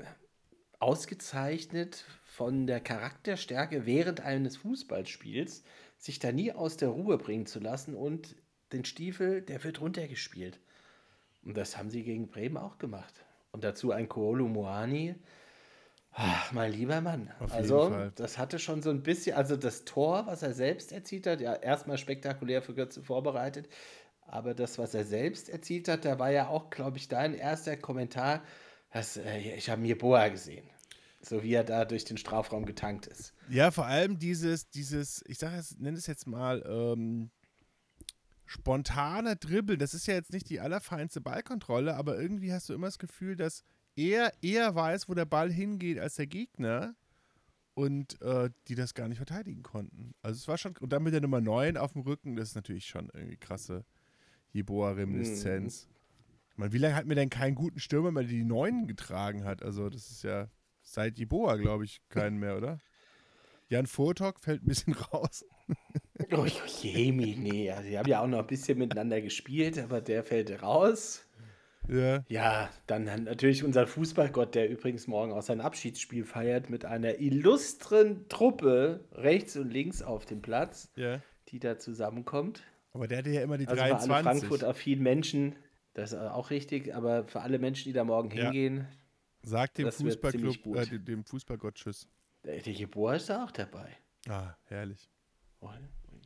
[0.81, 5.65] ausgezeichnet von der Charakterstärke während eines Fußballspiels,
[5.99, 8.37] sich da nie aus der Ruhe bringen zu lassen und
[8.73, 10.59] den Stiefel, der wird runtergespielt.
[11.45, 13.13] Und das haben sie gegen Bremen auch gemacht.
[13.51, 15.15] Und dazu ein Koolo Moani.
[16.13, 17.31] Ach, mein lieber Mann.
[17.39, 20.91] Auf jeden also, das hatte schon so ein bisschen, also das Tor, was er selbst
[20.91, 23.69] erzielt hat, ja, erstmal spektakulär für Götze vorbereitet.
[24.27, 27.77] Aber das, was er selbst erzielt hat, da war ja auch, glaube ich, dein erster
[27.77, 28.43] Kommentar,
[28.91, 30.72] dass, äh, ich habe Boa gesehen.
[31.25, 33.33] So wie er da durch den Strafraum getankt ist.
[33.49, 37.31] Ja, vor allem dieses, dieses, ich sage es, nenne es jetzt mal, ähm,
[38.45, 39.79] spontane Dribbeln.
[39.79, 43.37] Das ist ja jetzt nicht die allerfeinste Ballkontrolle, aber irgendwie hast du immer das Gefühl,
[43.37, 43.63] dass
[43.95, 46.95] er eher weiß, wo der Ball hingeht, als der Gegner.
[47.75, 50.13] Und äh, die das gar nicht verteidigen konnten.
[50.21, 52.55] Also es war schon, und dann mit der Nummer 9 auf dem Rücken, das ist
[52.55, 53.87] natürlich schon irgendwie krasse
[54.53, 55.89] Jeboa-Reminiszenz.
[56.51, 59.63] Ich meine, wie lange hat mir denn keinen guten Stürmer mehr die 9 getragen hat?
[59.63, 60.51] Also das ist ja
[60.93, 62.79] seit Jeboa, glaube ich, keinen mehr, oder?
[63.69, 65.45] Jan Furtok fällt ein bisschen raus.
[66.31, 66.47] Oh,
[66.83, 70.63] Jemi, nee, also die haben ja auch noch ein bisschen miteinander gespielt, aber der fällt
[70.63, 71.27] raus.
[71.89, 72.23] Ja.
[72.29, 77.19] Ja, dann hat natürlich unser Fußballgott, der übrigens morgen auch sein Abschiedsspiel feiert, mit einer
[77.19, 81.21] illustren Truppe rechts und links auf dem Platz, Ja.
[81.49, 82.63] die da zusammenkommt.
[82.93, 84.23] Aber der hatte ja immer die Also für alle 23.
[84.49, 85.57] Frankfurt-affinen Menschen,
[85.95, 88.51] das ist auch richtig, aber für alle Menschen, die da morgen Ja.
[89.43, 92.09] Sagt dem Fußballclub, äh, dem- Fußballgott Tschüss.
[92.45, 93.97] der der Jeboa ist da auch dabei.
[94.29, 95.09] Ah, herrlich.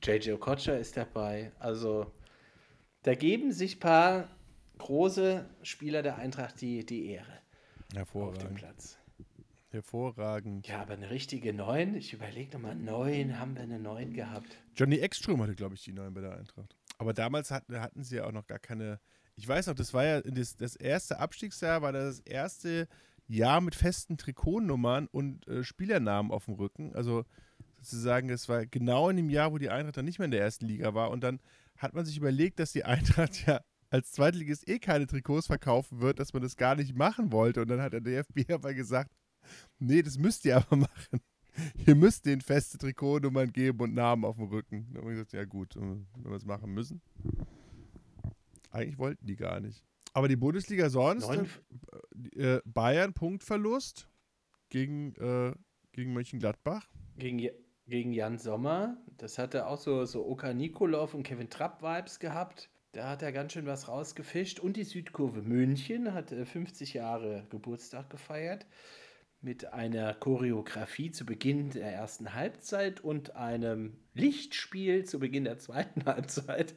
[0.03, 1.53] JJ Okocha ist dabei.
[1.59, 2.13] Also
[3.03, 4.29] da geben sich ein paar
[4.79, 8.55] große Spieler der Eintracht die, die Ehre auf dem Hervorragend.
[8.59, 8.99] Platz.
[9.71, 10.67] Hervorragend.
[10.69, 14.57] Ja, aber eine richtige 9, ich überlege nochmal, 9, haben wir eine 9 gehabt?
[14.75, 16.77] Johnny Ekstrom hatte, glaube ich, die neuen bei der Eintracht.
[16.99, 19.01] Aber damals hatten, hatten sie ja auch noch gar keine.
[19.37, 22.89] Ich weiß noch, das war ja das, das erste Abstiegsjahr, war das erste
[23.29, 26.95] Jahr mit festen Trikotnummern und äh, Spielernamen auf dem Rücken.
[26.95, 27.25] Also
[27.81, 30.41] sozusagen, das war genau in dem Jahr, wo die Eintracht dann nicht mehr in der
[30.41, 31.11] ersten Liga war.
[31.11, 31.41] Und dann
[31.77, 36.19] hat man sich überlegt, dass die Eintracht ja als Zweitligist eh keine Trikots verkaufen wird,
[36.19, 37.63] dass man das gar nicht machen wollte.
[37.63, 39.11] Und dann hat der DFB aber gesagt,
[39.79, 41.21] nee, das müsst ihr aber machen.
[41.87, 44.89] Ihr müsst denen feste Trikotnummern geben und Namen auf dem Rücken.
[44.89, 47.01] Dann haben wir gesagt, ja gut, wenn wir es machen müssen.
[48.77, 49.83] Eigentlich wollten die gar nicht.
[50.13, 51.49] Aber die Bundesliga sonst, Neun,
[52.37, 54.09] äh, Bayern Punktverlust
[54.69, 55.55] gegen, äh,
[55.93, 56.87] gegen Mönchengladbach.
[57.17, 57.49] gegen,
[57.87, 58.99] gegen Jan Sommer.
[59.17, 62.69] Das hatte auch so, so Oka Nikolov und Kevin Trapp-Vibes gehabt.
[62.93, 64.61] Da hat er ganz schön was rausgefischt.
[64.61, 68.67] Und die Südkurve München hat 50 äh, Jahre Geburtstag gefeiert
[69.41, 76.05] mit einer Choreografie zu Beginn der ersten Halbzeit und einem Lichtspiel zu Beginn der zweiten
[76.07, 76.75] Halbzeit.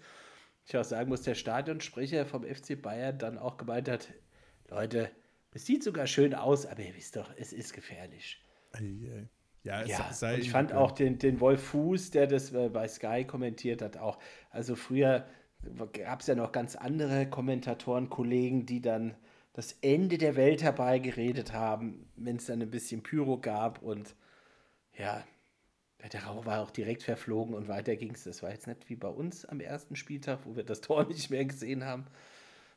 [0.69, 4.07] Ich auch sagen muss, der Stadionsprecher vom FC Bayern dann auch gemeint hat,
[4.69, 5.09] Leute,
[5.51, 8.39] es sieht sogar schön aus, aber ihr wisst doch, es ist gefährlich.
[9.63, 13.81] Ja, ja ich fand auch den, den Wolf Fuß, der das äh, bei Sky kommentiert
[13.81, 14.19] hat, auch.
[14.51, 15.25] Also früher
[15.91, 19.15] gab es ja noch ganz andere Kommentatoren, Kollegen, die dann
[19.53, 24.15] das Ende der Welt herbeigeredet haben, wenn es dann ein bisschen Pyro gab und
[24.95, 25.23] ja,
[26.07, 28.23] der Rauch war auch direkt verflogen und weiter ging es.
[28.23, 31.29] Das war jetzt nicht wie bei uns am ersten Spieltag, wo wir das Tor nicht
[31.29, 32.05] mehr gesehen haben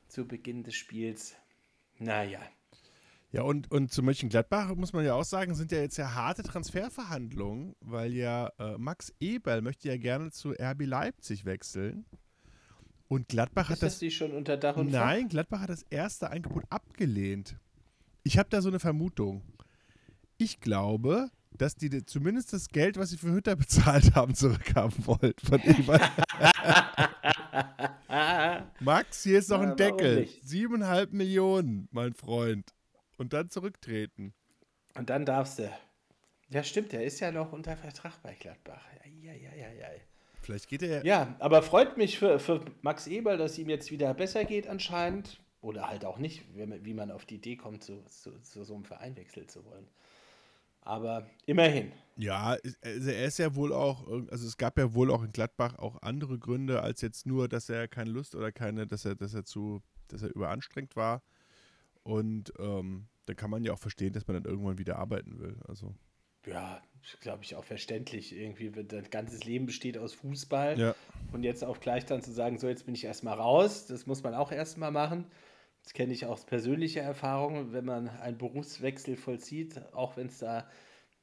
[0.09, 1.37] zu Beginn des Spiels.
[1.99, 2.41] Naja.
[3.31, 6.43] Ja, und, und zu Mönchengladbach muss man ja auch sagen, sind ja jetzt ja harte
[6.43, 12.05] Transferverhandlungen, weil ja äh, Max Eberl möchte ja gerne zu RB Leipzig wechseln.
[13.09, 13.93] Und Gladbach ist hat das.
[13.95, 17.57] Ist die schon unter Dach und Nein, Gladbach hat das erste Angebot abgelehnt.
[18.23, 19.43] Ich habe da so eine Vermutung.
[20.37, 21.31] Ich glaube,
[21.63, 25.35] dass die zumindest das Geld, was sie für Hütter bezahlt haben, zurückhaben wollen.
[25.43, 25.61] Von
[28.81, 30.27] Max, hier ist noch ein Deckel.
[30.43, 32.75] Siebeneinhalb Millionen, mein Freund.
[33.17, 34.35] Und dann zurücktreten.
[34.97, 35.71] Und dann darfst du.
[36.51, 38.85] Ja, stimmt, der ist ja noch unter Vertrag bei Gladbach.
[39.23, 39.87] Ja, ja, ja, ja.
[40.43, 41.07] Vielleicht geht er.
[41.07, 45.39] Ja, aber freut mich für, für Max Eberl, dass ihm jetzt wieder besser geht, anscheinend.
[45.61, 48.85] Oder halt auch nicht, wie man auf die Idee kommt, zu, zu, zu so einem
[48.85, 49.87] Verein wechseln zu wollen.
[50.83, 51.93] Aber immerhin.
[52.17, 55.79] Ja, also er ist ja wohl auch, also es gab ja wohl auch in Gladbach
[55.79, 59.33] auch andere Gründe, als jetzt nur, dass er keine Lust oder keine, dass er, dass
[59.33, 61.23] er zu, dass er überanstrengt war.
[62.03, 65.57] Und ähm, da kann man ja auch verstehen, dass man dann irgendwann wieder arbeiten will.
[65.69, 65.95] Also
[66.47, 66.83] ja,
[67.21, 68.37] glaube ich, auch verständlich.
[68.37, 70.79] Irgendwie, dein ganzes Leben besteht aus Fußball.
[70.79, 70.95] Ja.
[71.33, 74.23] Und jetzt auch gleich dann zu sagen, so, jetzt bin ich erstmal raus, das muss
[74.23, 75.27] man auch erstmal machen.
[75.83, 80.69] Das kenne ich aus persönlicher Erfahrung, wenn man einen Berufswechsel vollzieht, auch wenn es da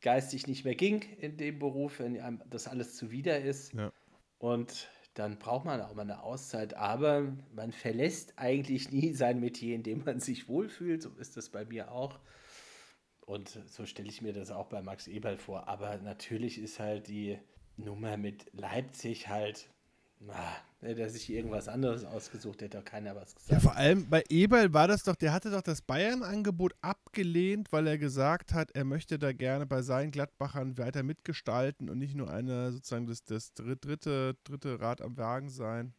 [0.02, 3.74] geistig nicht mehr ging in dem Beruf, wenn einem das alles zuwider ist.
[3.74, 3.92] Ja.
[4.38, 6.74] Und dann braucht man auch mal eine Auszeit.
[6.76, 11.02] Aber man verlässt eigentlich nie sein Metier, in dem man sich wohlfühlt.
[11.02, 12.20] So ist das bei mir auch.
[13.26, 15.68] Und so stelle ich mir das auch bei Max Eberl vor.
[15.68, 17.38] Aber natürlich ist halt die
[17.78, 19.70] Nummer mit Leipzig halt.
[20.28, 23.52] Ah, hätte er sich irgendwas anderes ausgesucht, hätte doch keiner was gesagt.
[23.52, 27.88] Ja, vor allem bei Eberl war das doch, der hatte doch das Bayern-Angebot abgelehnt, weil
[27.88, 32.30] er gesagt hat, er möchte da gerne bei seinen Gladbachern weiter mitgestalten und nicht nur
[32.30, 35.94] eine sozusagen das, das dritte, dritte Rad am Wagen sein.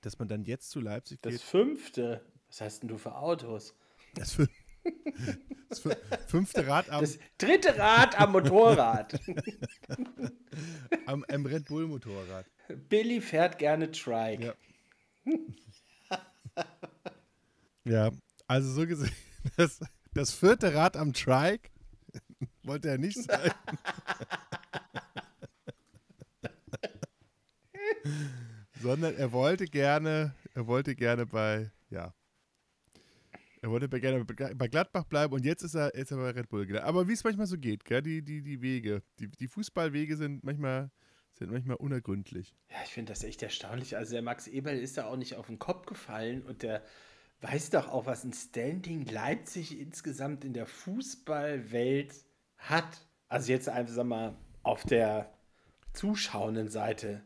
[0.00, 1.34] Dass man dann jetzt zu Leipzig geht.
[1.34, 2.24] Das fünfte.
[2.48, 3.74] Was hast denn du für Autos?
[4.14, 4.65] Das fünfte.
[5.68, 5.82] Das
[6.28, 7.00] fünfte Rad am.
[7.00, 9.18] Das dritte Rad am Motorrad.
[11.06, 12.46] am, am Red Bull Motorrad.
[12.88, 14.54] Billy fährt gerne Trike.
[15.24, 15.38] Ja.
[17.84, 18.10] ja,
[18.46, 19.12] also so gesehen,
[19.56, 19.80] das,
[20.14, 21.70] das vierte Rad am Trike
[22.62, 23.50] wollte er nicht sein.
[28.80, 32.14] Sondern er wollte gerne, er wollte gerne bei, ja,
[33.66, 36.78] er wollte gerne bei Gladbach bleiben und jetzt ist er, jetzt er bei Red Bull.
[36.78, 38.00] Aber wie es manchmal so geht, gell?
[38.00, 40.92] Die, die, die Wege, die, die Fußballwege sind manchmal,
[41.34, 42.54] sind manchmal unergründlich.
[42.70, 43.96] Ja, ich finde das echt erstaunlich.
[43.96, 46.84] Also der Max Eberl ist da auch nicht auf den Kopf gefallen und der
[47.40, 52.14] weiß doch auch, was ein Standing Leipzig insgesamt in der Fußballwelt
[52.58, 53.04] hat.
[53.26, 55.34] Also jetzt einfach, mal, auf der
[55.92, 57.24] zuschauenden Seite,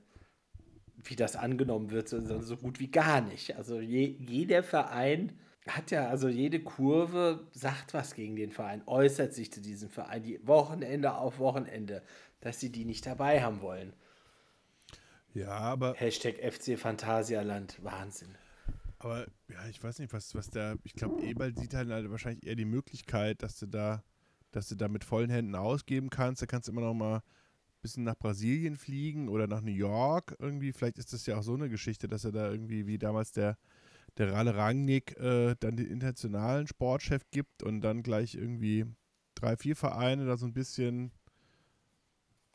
[1.04, 3.56] wie das angenommen wird, so, so gut wie gar nicht.
[3.56, 9.34] Also je, jeder Verein hat ja, also jede Kurve sagt was gegen den Verein, äußert
[9.34, 12.02] sich zu diesem Verein, die Wochenende auf Wochenende,
[12.40, 13.92] dass sie die nicht dabei haben wollen.
[15.34, 15.94] Ja, aber.
[15.94, 18.34] Hashtag FC Phantasialand, Wahnsinn.
[18.98, 22.46] Aber ja, ich weiß nicht, was, was der, ich glaube, Eberl sieht halt, halt wahrscheinlich
[22.46, 24.02] eher die Möglichkeit, dass du da,
[24.50, 26.42] dass du da mit vollen Händen ausgeben kannst.
[26.42, 27.22] Da kannst du immer noch mal ein
[27.80, 30.72] bisschen nach Brasilien fliegen oder nach New York irgendwie.
[30.72, 33.56] Vielleicht ist das ja auch so eine Geschichte, dass er da irgendwie, wie damals der
[34.18, 38.86] der Ralle Rangnick äh, dann den internationalen Sportchef gibt und dann gleich irgendwie
[39.34, 41.12] drei, vier Vereine da so ein bisschen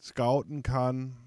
[0.01, 1.17] scouten kann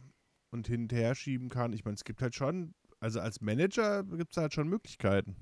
[0.50, 1.72] und hin und her schieben kann.
[1.72, 5.36] Ich meine, es gibt halt schon, also als Manager gibt es halt schon Möglichkeiten.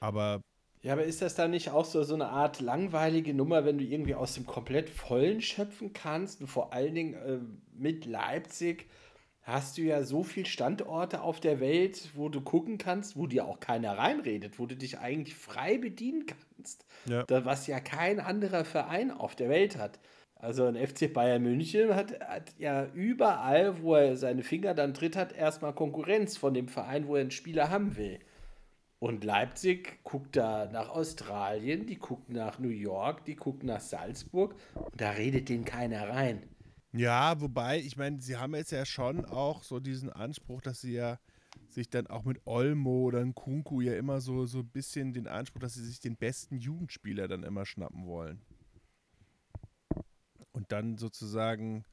[0.00, 0.42] Aber.
[0.82, 3.84] Ja, aber ist das dann nicht auch so, so eine Art langweilige Nummer, wenn du
[3.84, 7.38] irgendwie aus dem komplett Vollen schöpfen kannst und vor allen Dingen äh,
[7.72, 8.86] mit Leipzig
[9.44, 13.46] hast du ja so viele Standorte auf der Welt, wo du gucken kannst, wo dir
[13.46, 16.86] auch keiner reinredet, wo du dich eigentlich frei bedienen kannst.
[17.06, 17.24] Ja.
[17.28, 20.00] was ja kein anderer Verein auf der Welt hat.
[20.36, 25.16] Also ein FC Bayern München hat, hat ja überall, wo er seine Finger dann tritt
[25.16, 28.18] hat, erstmal Konkurrenz von dem Verein, wo er einen Spieler haben will.
[28.98, 34.54] Und Leipzig guckt da nach Australien, die guckt nach New York, die guckt nach Salzburg
[34.74, 36.42] und da redet denen keiner rein.
[36.96, 40.92] Ja, wobei, ich meine, sie haben jetzt ja schon auch so diesen Anspruch, dass sie
[40.92, 41.18] ja
[41.68, 45.60] sich dann auch mit Olmo oder Kunku ja immer so, so ein bisschen den Anspruch,
[45.60, 48.42] dass sie sich den besten Jugendspieler dann immer schnappen wollen.
[50.52, 51.84] Und dann sozusagen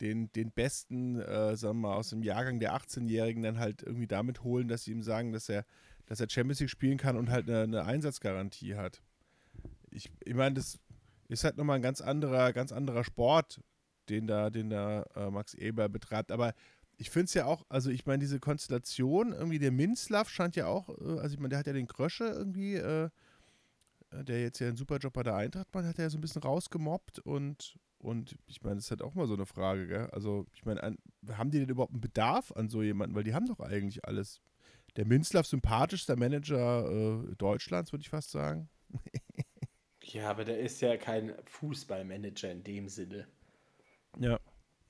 [0.00, 4.06] den, den besten, äh, sagen wir mal, aus dem Jahrgang der 18-Jährigen dann halt irgendwie
[4.06, 5.64] damit holen, dass sie ihm sagen, dass er,
[6.06, 9.02] dass er Champions League spielen kann und halt eine, eine Einsatzgarantie hat.
[9.90, 10.78] Ich, ich meine, das
[11.26, 13.60] ist halt nochmal ein ganz anderer, ganz anderer Sport,
[14.08, 16.32] den da, den da äh, Max Eber betreibt.
[16.32, 16.54] Aber
[16.96, 20.66] ich finde es ja auch, also ich meine, diese Konstellation, irgendwie der Minslav scheint ja
[20.66, 23.10] auch, äh, also ich meine, der hat ja den Krösche irgendwie, äh,
[24.12, 26.20] der jetzt ja einen super Job bei der Eintracht macht, hat er ja so ein
[26.20, 30.08] bisschen rausgemobbt und, und ich meine, das ist halt auch mal so eine Frage, gell?
[30.12, 30.96] Also ich meine,
[31.32, 33.16] haben die denn überhaupt einen Bedarf an so jemanden?
[33.16, 34.40] Weil die haben doch eigentlich alles.
[34.96, 38.68] Der Minslav sympathischster Manager äh, Deutschlands, würde ich fast sagen.
[40.04, 43.26] ja, aber der ist ja kein Fußballmanager in dem Sinne.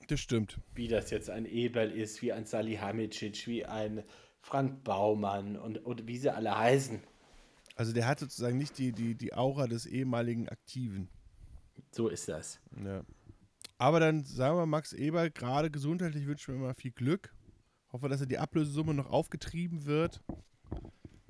[0.07, 0.59] Das stimmt.
[0.75, 4.03] Wie das jetzt ein Eberl ist, wie ein Salihamidzic, wie ein
[4.41, 7.01] Frank Baumann und, und wie sie alle heißen.
[7.75, 11.09] Also der hat sozusagen nicht die, die, die Aura des ehemaligen Aktiven.
[11.91, 12.59] So ist das.
[12.83, 13.03] Ja.
[13.77, 17.33] Aber dann sagen wir Max Eber, gerade gesundheitlich wünschen wir immer viel Glück.
[17.91, 20.21] Hoffe, dass er die Ablösesumme noch aufgetrieben wird.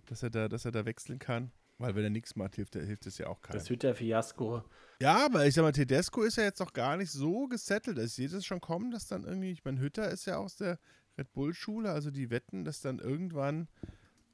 [0.06, 1.52] Dass er da, dass er da wechseln kann.
[1.78, 3.60] Weil wenn er nichts macht, hilft, hilft es ja auch keinem.
[3.60, 4.64] Das Hütter-Fiasko.
[5.02, 7.98] Ja, aber ich sag mal, Tedesco ist ja jetzt noch gar nicht so gesettelt.
[8.00, 10.80] Ich sehe das schon kommen, dass dann irgendwie, ich meine, Hütter ist ja aus der
[11.18, 13.68] Red Bull-Schule, also die wetten, dass dann irgendwann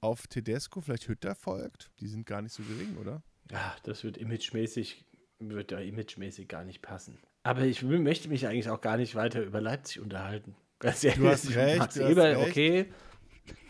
[0.02, 1.92] auf Tedesco vielleicht Hütter folgt.
[2.00, 3.24] Die sind gar nicht so gering, oder?
[3.50, 5.06] Ja, das wird imagemäßig,
[5.40, 7.20] wird da imagemäßig gar nicht passen.
[7.44, 10.56] Aber ich möchte mich eigentlich auch gar nicht weiter über Leipzig unterhalten.
[10.78, 11.96] Ganz ehrlich, du hast recht.
[11.96, 12.50] Du Eber, hast recht.
[12.50, 12.86] okay.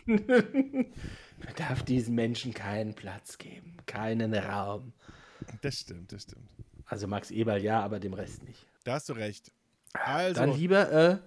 [1.43, 4.93] Man darf diesen Menschen keinen Platz geben, keinen Raum.
[5.61, 6.47] Das stimmt, das stimmt.
[6.85, 8.65] Also Max Eberl ja, aber dem Rest nicht.
[8.83, 9.51] Da hast du recht.
[9.93, 10.39] Also.
[10.39, 11.17] Dann lieber äh,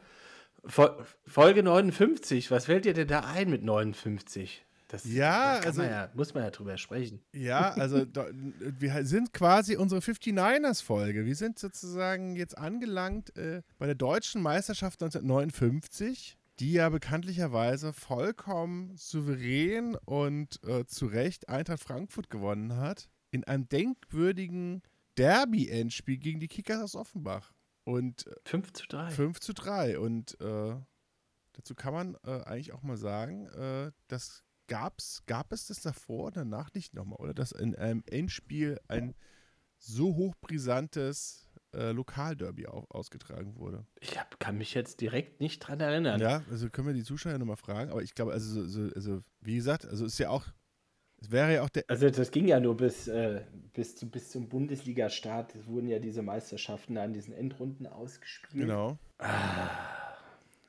[1.26, 2.50] Folge 59.
[2.50, 4.64] Was fällt dir denn da ein mit 59?
[4.88, 7.20] Das, ja, also ja, muss man ja drüber sprechen.
[7.32, 11.24] Ja, also da, wir sind quasi unsere 59ers-Folge.
[11.24, 18.96] Wir sind sozusagen jetzt angelangt äh, bei der deutschen Meisterschaft 1959 die ja bekanntlicherweise vollkommen
[18.96, 24.82] souverän und äh, zu Recht Eintracht Frankfurt gewonnen hat, in einem denkwürdigen
[25.16, 27.52] Derby-Endspiel gegen die Kickers aus Offenbach.
[27.84, 29.10] Und 5 äh, zu 3.
[29.10, 29.98] 5 zu 3.
[29.98, 30.76] Und äh,
[31.52, 36.26] dazu kann man äh, eigentlich auch mal sagen, äh, das gab's, gab es das davor
[36.26, 37.34] und danach nicht nochmal, oder?
[37.34, 39.14] Dass in einem Endspiel ein
[39.78, 41.43] so hochbrisantes
[41.74, 43.86] äh, Lokalderby auch ausgetragen wurde.
[44.00, 46.20] Ich hab, kann mich jetzt direkt nicht dran erinnern.
[46.20, 49.56] Ja, also können wir die Zuschauer nochmal fragen, aber ich glaube, also, so, also wie
[49.56, 50.46] gesagt, also ist ja auch,
[51.20, 51.84] es wäre ja auch der.
[51.88, 55.54] Also das ging ja nur bis, äh, bis, zu, bis zum Bundesliga-Start.
[55.54, 58.66] Es wurden ja diese Meisterschaften an diesen Endrunden ausgespielt.
[58.66, 58.98] Genau.
[59.18, 60.16] Ah,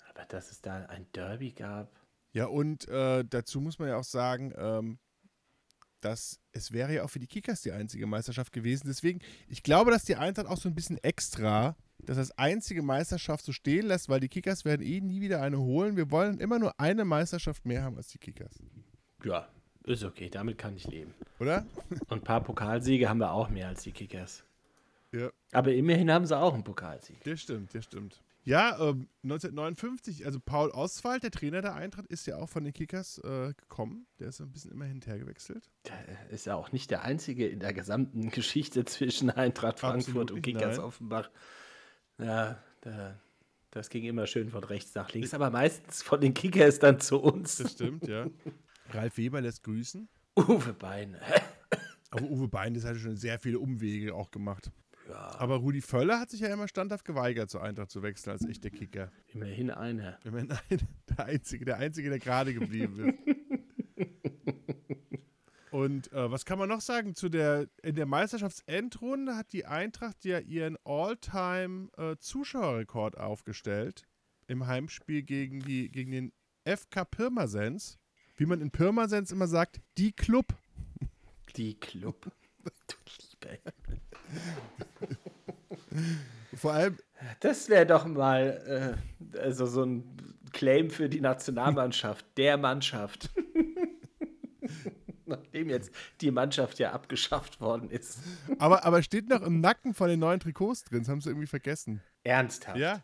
[0.10, 1.92] aber dass es da ein Derby gab.
[2.32, 4.98] Ja, und äh, dazu muss man ja auch sagen, ähm,
[6.02, 8.88] dass es wäre ja auch für die Kickers die einzige Meisterschaft gewesen.
[8.88, 13.46] Deswegen, ich glaube, dass die Eintracht auch so ein bisschen extra das als einzige Meisterschaft
[13.46, 15.96] so stehen lässt, weil die Kickers werden eh nie wieder eine holen.
[15.96, 18.62] Wir wollen immer nur eine Meisterschaft mehr haben als die Kickers.
[19.24, 19.48] Ja,
[19.84, 21.14] ist okay, damit kann ich leben.
[21.40, 21.66] Oder?
[21.90, 24.44] Und ein paar Pokalsiege haben wir auch mehr als die Kickers.
[25.12, 25.30] Ja.
[25.52, 27.24] Aber immerhin haben sie auch einen Pokalsieg.
[27.24, 28.22] Der stimmt, der stimmt.
[28.46, 32.74] Ja, ähm, 1959, also Paul Oswald, der Trainer der Eintracht, ist ja auch von den
[32.74, 34.06] Kickers äh, gekommen.
[34.20, 35.72] Der ist ein bisschen immer hinterher gewechselt.
[35.88, 40.44] Der ist ja auch nicht der einzige in der gesamten Geschichte zwischen Eintracht Frankfurt und
[40.44, 40.86] Kickers nein.
[40.86, 41.32] Offenbach.
[42.20, 43.20] Ja, der,
[43.72, 47.20] das ging immer schön von rechts nach links, aber meistens von den Kickers dann zu
[47.20, 47.58] uns.
[47.58, 48.28] Das stimmt, ja.
[48.92, 50.08] Ralf Weber lässt grüßen.
[50.38, 51.18] Uwe Bein.
[52.12, 54.72] Aber Uwe Bein, das hat schon sehr viele Umwege auch gemacht.
[55.08, 55.40] Ja.
[55.40, 58.70] Aber Rudi Völler hat sich ja immer standhaft geweigert, zur Eintracht zu wechseln als echter
[58.70, 59.12] Kicker.
[59.34, 60.18] Immerhin einer.
[60.24, 60.82] Immerhin einer.
[61.10, 63.16] Der Einzige, der, Einzige, der gerade geblieben ist.
[65.72, 70.24] Und äh, was kann man noch sagen zu der in der Meisterschaftsendrunde hat die Eintracht
[70.24, 74.08] ja ihren All-Time äh, Zuschauerrekord aufgestellt
[74.48, 76.32] im Heimspiel gegen die gegen den
[76.64, 78.00] FK Pirmasens.
[78.38, 80.56] Wie man in Pirmasens immer sagt, die Club.
[81.58, 82.32] Die Club.
[82.64, 83.60] Du Liebe.
[86.56, 86.98] Vor allem.
[87.40, 88.98] Das wäre doch mal
[89.34, 90.04] äh, also so ein
[90.52, 93.30] Claim für die Nationalmannschaft, der Mannschaft.
[95.26, 98.20] nachdem jetzt die Mannschaft ja abgeschafft worden ist.
[98.60, 101.48] Aber, aber steht noch im Nacken von den neuen Trikots drin, das haben sie irgendwie
[101.48, 102.02] vergessen.
[102.24, 102.78] Ernsthaft.
[102.78, 103.04] Ja?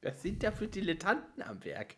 [0.00, 1.96] Das sind ja für Dilettanten am Werk.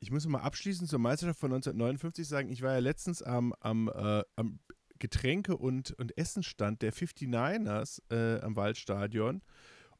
[0.00, 3.88] Ich muss mal abschließend zur Meisterschaft von 1959 sagen, ich war ja letztens am, am,
[3.88, 4.58] äh, am
[5.00, 9.42] Getränke- und, und Essensstand der 59ers äh, am Waldstadion.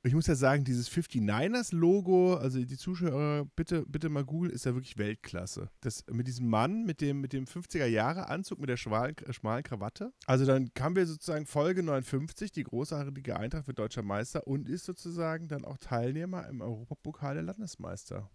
[0.03, 4.72] Ich muss ja sagen, dieses 59ers-Logo, also die Zuschauer, bitte, bitte mal googeln, ist ja
[4.72, 5.68] wirklich Weltklasse.
[5.82, 10.14] Das mit diesem Mann, mit dem, mit dem 50er-Jahre-Anzug, mit der schmalen, äh, schmalen Krawatte.
[10.24, 14.86] Also dann kamen wir sozusagen Folge 59, die großartige Eintracht wird deutscher Meister und ist
[14.86, 18.30] sozusagen dann auch Teilnehmer im Europapokal der Landesmeister.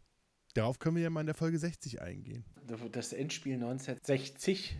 [0.54, 2.46] Darauf können wir ja mal in der Folge 60 eingehen.
[2.92, 4.78] Das Endspiel 1960,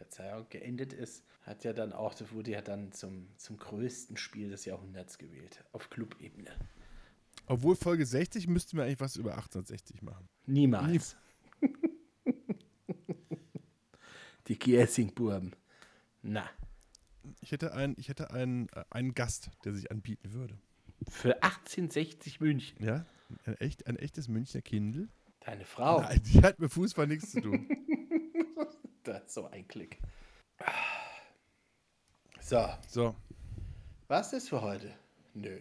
[0.00, 4.48] Verzeihung, geendet ist, hat ja dann auch, das wurde ja dann zum, zum größten Spiel
[4.48, 6.50] des Jahrhunderts gewählt, auf Clubebene.
[7.46, 10.26] Obwohl Folge 60 müssten wir eigentlich was über 1860 machen.
[10.46, 11.16] Niemals.
[14.48, 15.54] Die Giersing-Burben.
[16.22, 16.48] Na,
[17.42, 20.58] Ich hätte, einen, ich hätte einen, äh, einen Gast, der sich anbieten würde.
[21.08, 22.82] für 1860 München.
[22.82, 23.04] Ja?
[23.44, 25.08] Ein, echt, ein echtes Münchner Kindle.
[25.40, 26.00] Deine Frau.
[26.00, 27.68] Nein, die hat mit Fußball nichts zu tun.
[29.16, 29.98] Ist so ein Klick.
[32.40, 33.14] So, So,
[34.08, 34.92] was ist für heute?
[35.34, 35.58] Nö.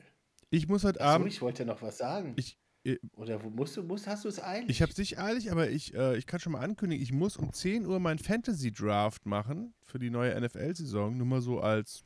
[0.49, 1.27] ich muss heute Achso, Abend.
[1.27, 2.33] ich wollte ja noch was sagen.
[2.37, 4.69] Ich, äh, Oder wo musst du, musst, hast du es eilig?
[4.69, 7.37] ich habe es nicht eilig, aber ich, äh, ich kann schon mal ankündigen, ich muss
[7.37, 11.15] um 10 Uhr meinen Fantasy Draft machen für die neue NFL-Saison.
[11.17, 12.03] Nur mal so als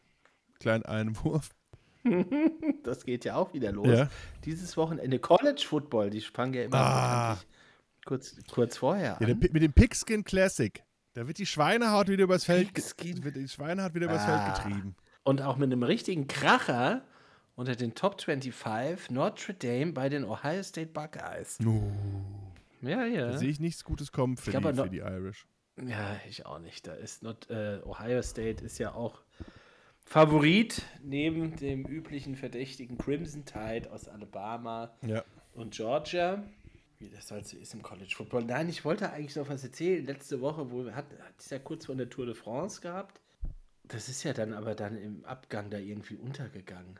[0.59, 1.49] kleinen Einwurf.
[2.83, 3.87] Das geht ja auch wieder los.
[3.87, 4.09] Ja.
[4.43, 7.39] Dieses Wochenende College Football, die fangen ja immer Ah.
[8.03, 10.83] kurz, kurz vorher Ja, mit dem Pigskin Classic.
[11.13, 12.69] Da wird die Schweinehaut wieder übers Feld,
[13.23, 14.53] wird die Schweinehaut wieder übers Ah.
[14.53, 14.95] Feld getrieben.
[15.23, 17.03] Und auch mit einem richtigen Kracher
[17.55, 21.59] unter den Top 25 Notre Dame bei den Ohio State Buckeyes.
[22.81, 23.27] Ja, ja.
[23.31, 25.45] Da sehe ich nichts Gutes kommen für, die, für die Irish.
[25.81, 26.85] Ja, ich auch nicht.
[26.87, 29.21] Da ist not, äh, Ohio State ist ja auch
[30.05, 35.23] Favorit neben dem üblichen verdächtigen Crimson Tide aus Alabama Ja.
[35.53, 36.43] und Georgia.
[37.03, 38.45] Wie das halt so ist im College Football.
[38.45, 40.05] Nein, ich wollte eigentlich noch was erzählen.
[40.05, 43.19] Letzte Woche, wo wir hat, hat es ja kurz vor der Tour de France gehabt.
[43.83, 46.97] Das ist ja dann aber dann im Abgang da irgendwie untergegangen.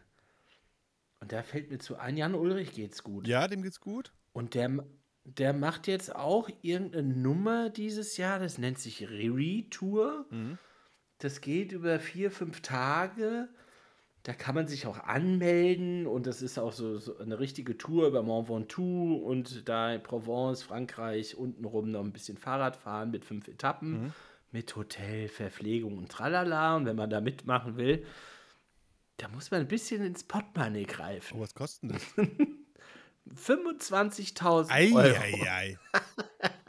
[1.22, 3.28] Und da fällt mir zu ein, Jan Ulrich geht's gut.
[3.28, 4.12] ja, dem geht's gut.
[4.34, 4.86] Und der,
[5.24, 10.26] der macht jetzt auch irgendeine Nummer dieses Jahr, das nennt sich Re-Tour.
[11.20, 13.48] Das geht über vier, fünf Tage.
[14.24, 18.08] Da kann man sich auch anmelden und das ist auch so, so eine richtige Tour
[18.08, 23.26] über Mont Ventoux und da in Provence, Frankreich, untenrum noch ein bisschen Fahrrad fahren mit
[23.26, 24.14] fünf Etappen,
[24.52, 26.78] mit Hotel, Verpflegung und tralala.
[26.78, 28.06] Und wenn man da mitmachen will,
[29.18, 31.38] da muss man ein bisschen ins Portemonnaie greifen.
[31.38, 32.02] Oh, was kostet das?
[33.30, 35.00] 25.000 Euro.
[35.00, 35.78] Eieiei.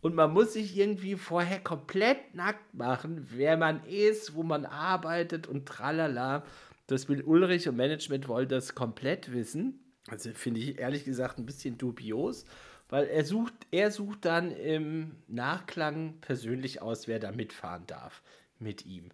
[0.00, 5.46] Und man muss sich irgendwie vorher komplett nackt machen, wer man ist, wo man arbeitet
[5.46, 6.44] und tralala.
[6.86, 9.78] Das will Ulrich und Management wollen das komplett wissen.
[10.08, 12.44] Also finde ich ehrlich gesagt ein bisschen dubios,
[12.88, 18.22] weil er sucht, er sucht dann im Nachklang persönlich aus, wer da mitfahren darf
[18.58, 19.10] mit ihm.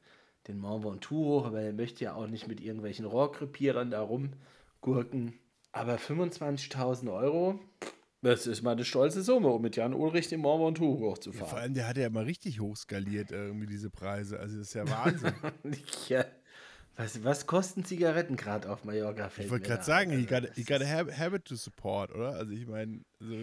[0.49, 5.35] Den Mont Ventoux aber er möchte ja auch nicht mit irgendwelchen Rohrkrepierern da rumgurken.
[5.73, 7.59] Aber 25.000 Euro,
[8.23, 11.11] das ist mal eine stolze Summe, um mit Jan Ulrich den Mont Ventoux Ja, vor
[11.13, 11.59] hochzufahren.
[11.59, 14.39] allem, der hat ja mal richtig hochskaliert, äh, irgendwie diese Preise.
[14.41, 15.33] Also, das ist ja Wahnsinn.
[16.09, 16.25] Ja,
[16.97, 19.31] was, was kosten Zigaretten gerade auf Mallorca?
[19.39, 22.31] ich wollte gerade sagen, you gotta, you gotta have, have it to support, oder?
[22.37, 23.35] Also, ich meine, also,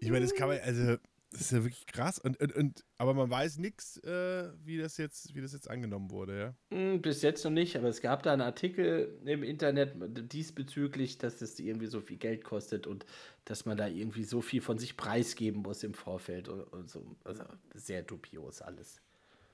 [0.00, 0.96] ich meine, das kann man, also,
[1.34, 2.18] das ist ja wirklich krass.
[2.18, 6.10] Und, und, und aber man weiß nichts, äh, wie, das jetzt, wie das jetzt angenommen
[6.10, 6.54] wurde, ja?
[6.76, 9.94] Hm, Bis jetzt noch nicht, aber es gab da einen Artikel im Internet
[10.32, 13.04] diesbezüglich, dass das irgendwie so viel Geld kostet und
[13.44, 17.04] dass man da irgendwie so viel von sich preisgeben muss im Vorfeld und, und so.
[17.24, 19.00] Also sehr dubios alles.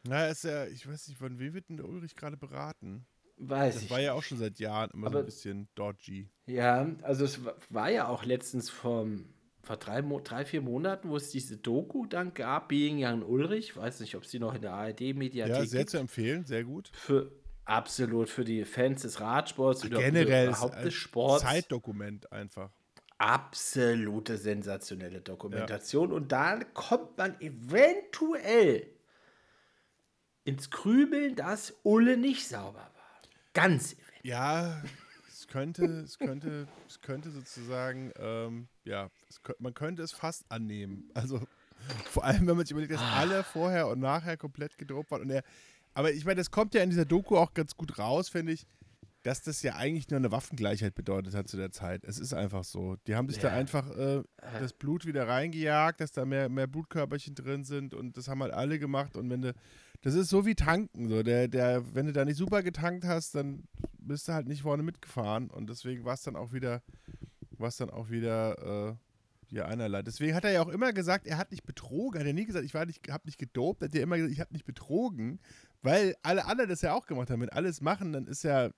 [0.04, 3.04] Na, ist ja, ich weiß nicht, von wem wird denn der Ulrich gerade beraten?
[3.36, 3.90] Weiß Das ich.
[3.90, 6.28] war ja auch schon seit Jahren immer so Aber- ein bisschen dodgy.
[6.46, 9.24] Ja, also es wa- war ja auch letztens vom,
[9.62, 14.00] vor drei, drei, vier Monaten, wo es diese Doku dann gab, Being Jan Ulrich, weiß
[14.00, 15.90] nicht, ob sie noch in der ARD-Mediathek Ja, sehr gibt.
[15.90, 16.90] zu empfehlen, sehr gut.
[16.94, 17.30] Für
[17.64, 21.44] absolut für die Fans des Radsports oder Generell überhaupt des Sports.
[21.44, 22.70] Zeitdokument einfach.
[23.18, 26.10] absolute sensationelle Dokumentation.
[26.10, 28.86] Und da kommt man eventuell
[30.44, 33.22] ins Grübeln, dass Ulle nicht sauber war.
[33.52, 34.20] Ganz eventuell.
[34.22, 34.82] Ja,
[35.28, 41.10] es könnte, es könnte, es könnte sozusagen, ähm, ja, es, man könnte es fast annehmen.
[41.14, 41.40] Also
[42.10, 43.20] vor allem, wenn man sich überlegt, dass Ah.
[43.20, 45.22] alle vorher und nachher komplett gedroht waren.
[45.22, 45.42] Und er,
[45.94, 48.66] aber ich meine, das kommt ja in dieser Doku auch ganz gut raus, finde ich.
[49.22, 52.04] dass das ja eigentlich nur eine Waffengleichheit bedeutet hat zu der Zeit.
[52.04, 52.96] Es ist einfach so.
[53.06, 53.54] Die haben sich da Ja.
[53.54, 54.22] einfach äh,
[54.58, 58.54] das Blut wieder reingejagt, dass da mehr, mehr Blutkörperchen drin sind und das haben halt
[58.54, 59.18] alle gemacht.
[59.18, 59.52] Und wenn du,
[60.00, 61.10] das ist so wie tanken.
[61.10, 61.22] So.
[61.22, 63.64] Der, der, wenn du da nicht super getankt hast, dann
[63.98, 65.50] bist du halt nicht vorne mitgefahren.
[65.50, 66.80] Und deswegen war es dann auch wieder,
[67.60, 68.94] war es dann auch wieder äh,
[69.50, 70.02] ja, einerlei.
[70.02, 72.16] Deswegen hat er ja auch immer gesagt, er hat nicht betrogen.
[72.16, 73.82] Er hat ja nie gesagt, ich war nicht, habe nicht gedopt.
[73.82, 75.40] Er hat ja immer gesagt, ich habe nicht betrogen,
[75.82, 77.40] weil alle anderen das ja auch gemacht haben.
[77.40, 78.70] Wenn alles machen, dann ist ja,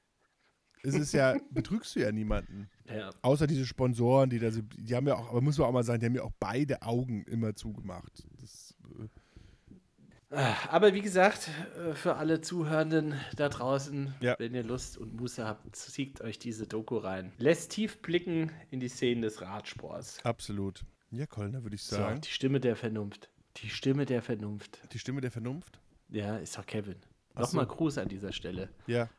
[0.82, 2.68] ist es ja, betrügst du ja niemanden.
[2.86, 3.10] Ja.
[3.20, 5.84] Außer diese Sponsoren, die da so, die haben ja auch, aber muss man auch mal
[5.84, 8.24] sagen, die haben ja auch beide Augen immer zugemacht.
[8.40, 9.08] Das, äh,
[10.32, 14.34] Aber wie gesagt, äh, für alle Zuhörenden da draußen, Ja.
[14.38, 17.32] wenn ihr Lust und Muße habt, zieht euch diese Doku rein.
[17.38, 20.24] Lässt tief blicken in die Szenen des Radsports.
[20.24, 20.84] absolut.
[21.10, 23.28] Ja, Colin, da würde ich So, sagen, die Stimme der Vernunft.
[23.58, 24.80] Die Stimme der Vernunft.
[24.94, 25.78] die Stimme der Vernunft.
[26.08, 26.96] Ja, ist doch Kevin.
[27.34, 27.74] Ach Nochmal so.
[27.74, 28.70] Gruß an dieser Stelle.
[28.86, 29.10] Ja,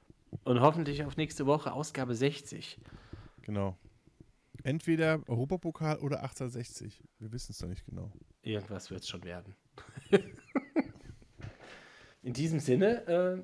[0.43, 2.80] Und hoffentlich auf nächste Woche Ausgabe 60.
[3.43, 3.78] genau.
[4.64, 7.03] Entweder Europapokal oder 1860.
[7.20, 8.11] Wir wissen es noch nicht genau.
[8.41, 9.55] Irgendwas wird es schon werden.
[12.24, 13.44] In diesem Sinne, äh,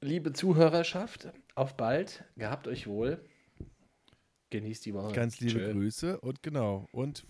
[0.00, 2.24] liebe Zuhörerschaft, auf bald.
[2.36, 3.22] Gehabt euch wohl.
[4.48, 5.12] Genießt die Woche.
[5.12, 5.72] Ganz liebe Tschö.
[5.72, 6.88] Grüße und genau.
[6.90, 7.26] Und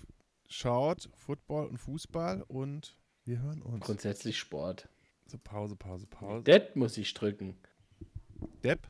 [0.49, 3.85] schaut Football und Fußball und wir hören uns.
[3.85, 4.89] Grundsätzlich Sport.
[5.27, 6.45] So Pause, Pause, Pause.
[6.45, 7.57] Das muss ich drücken.
[8.63, 8.89] Depp.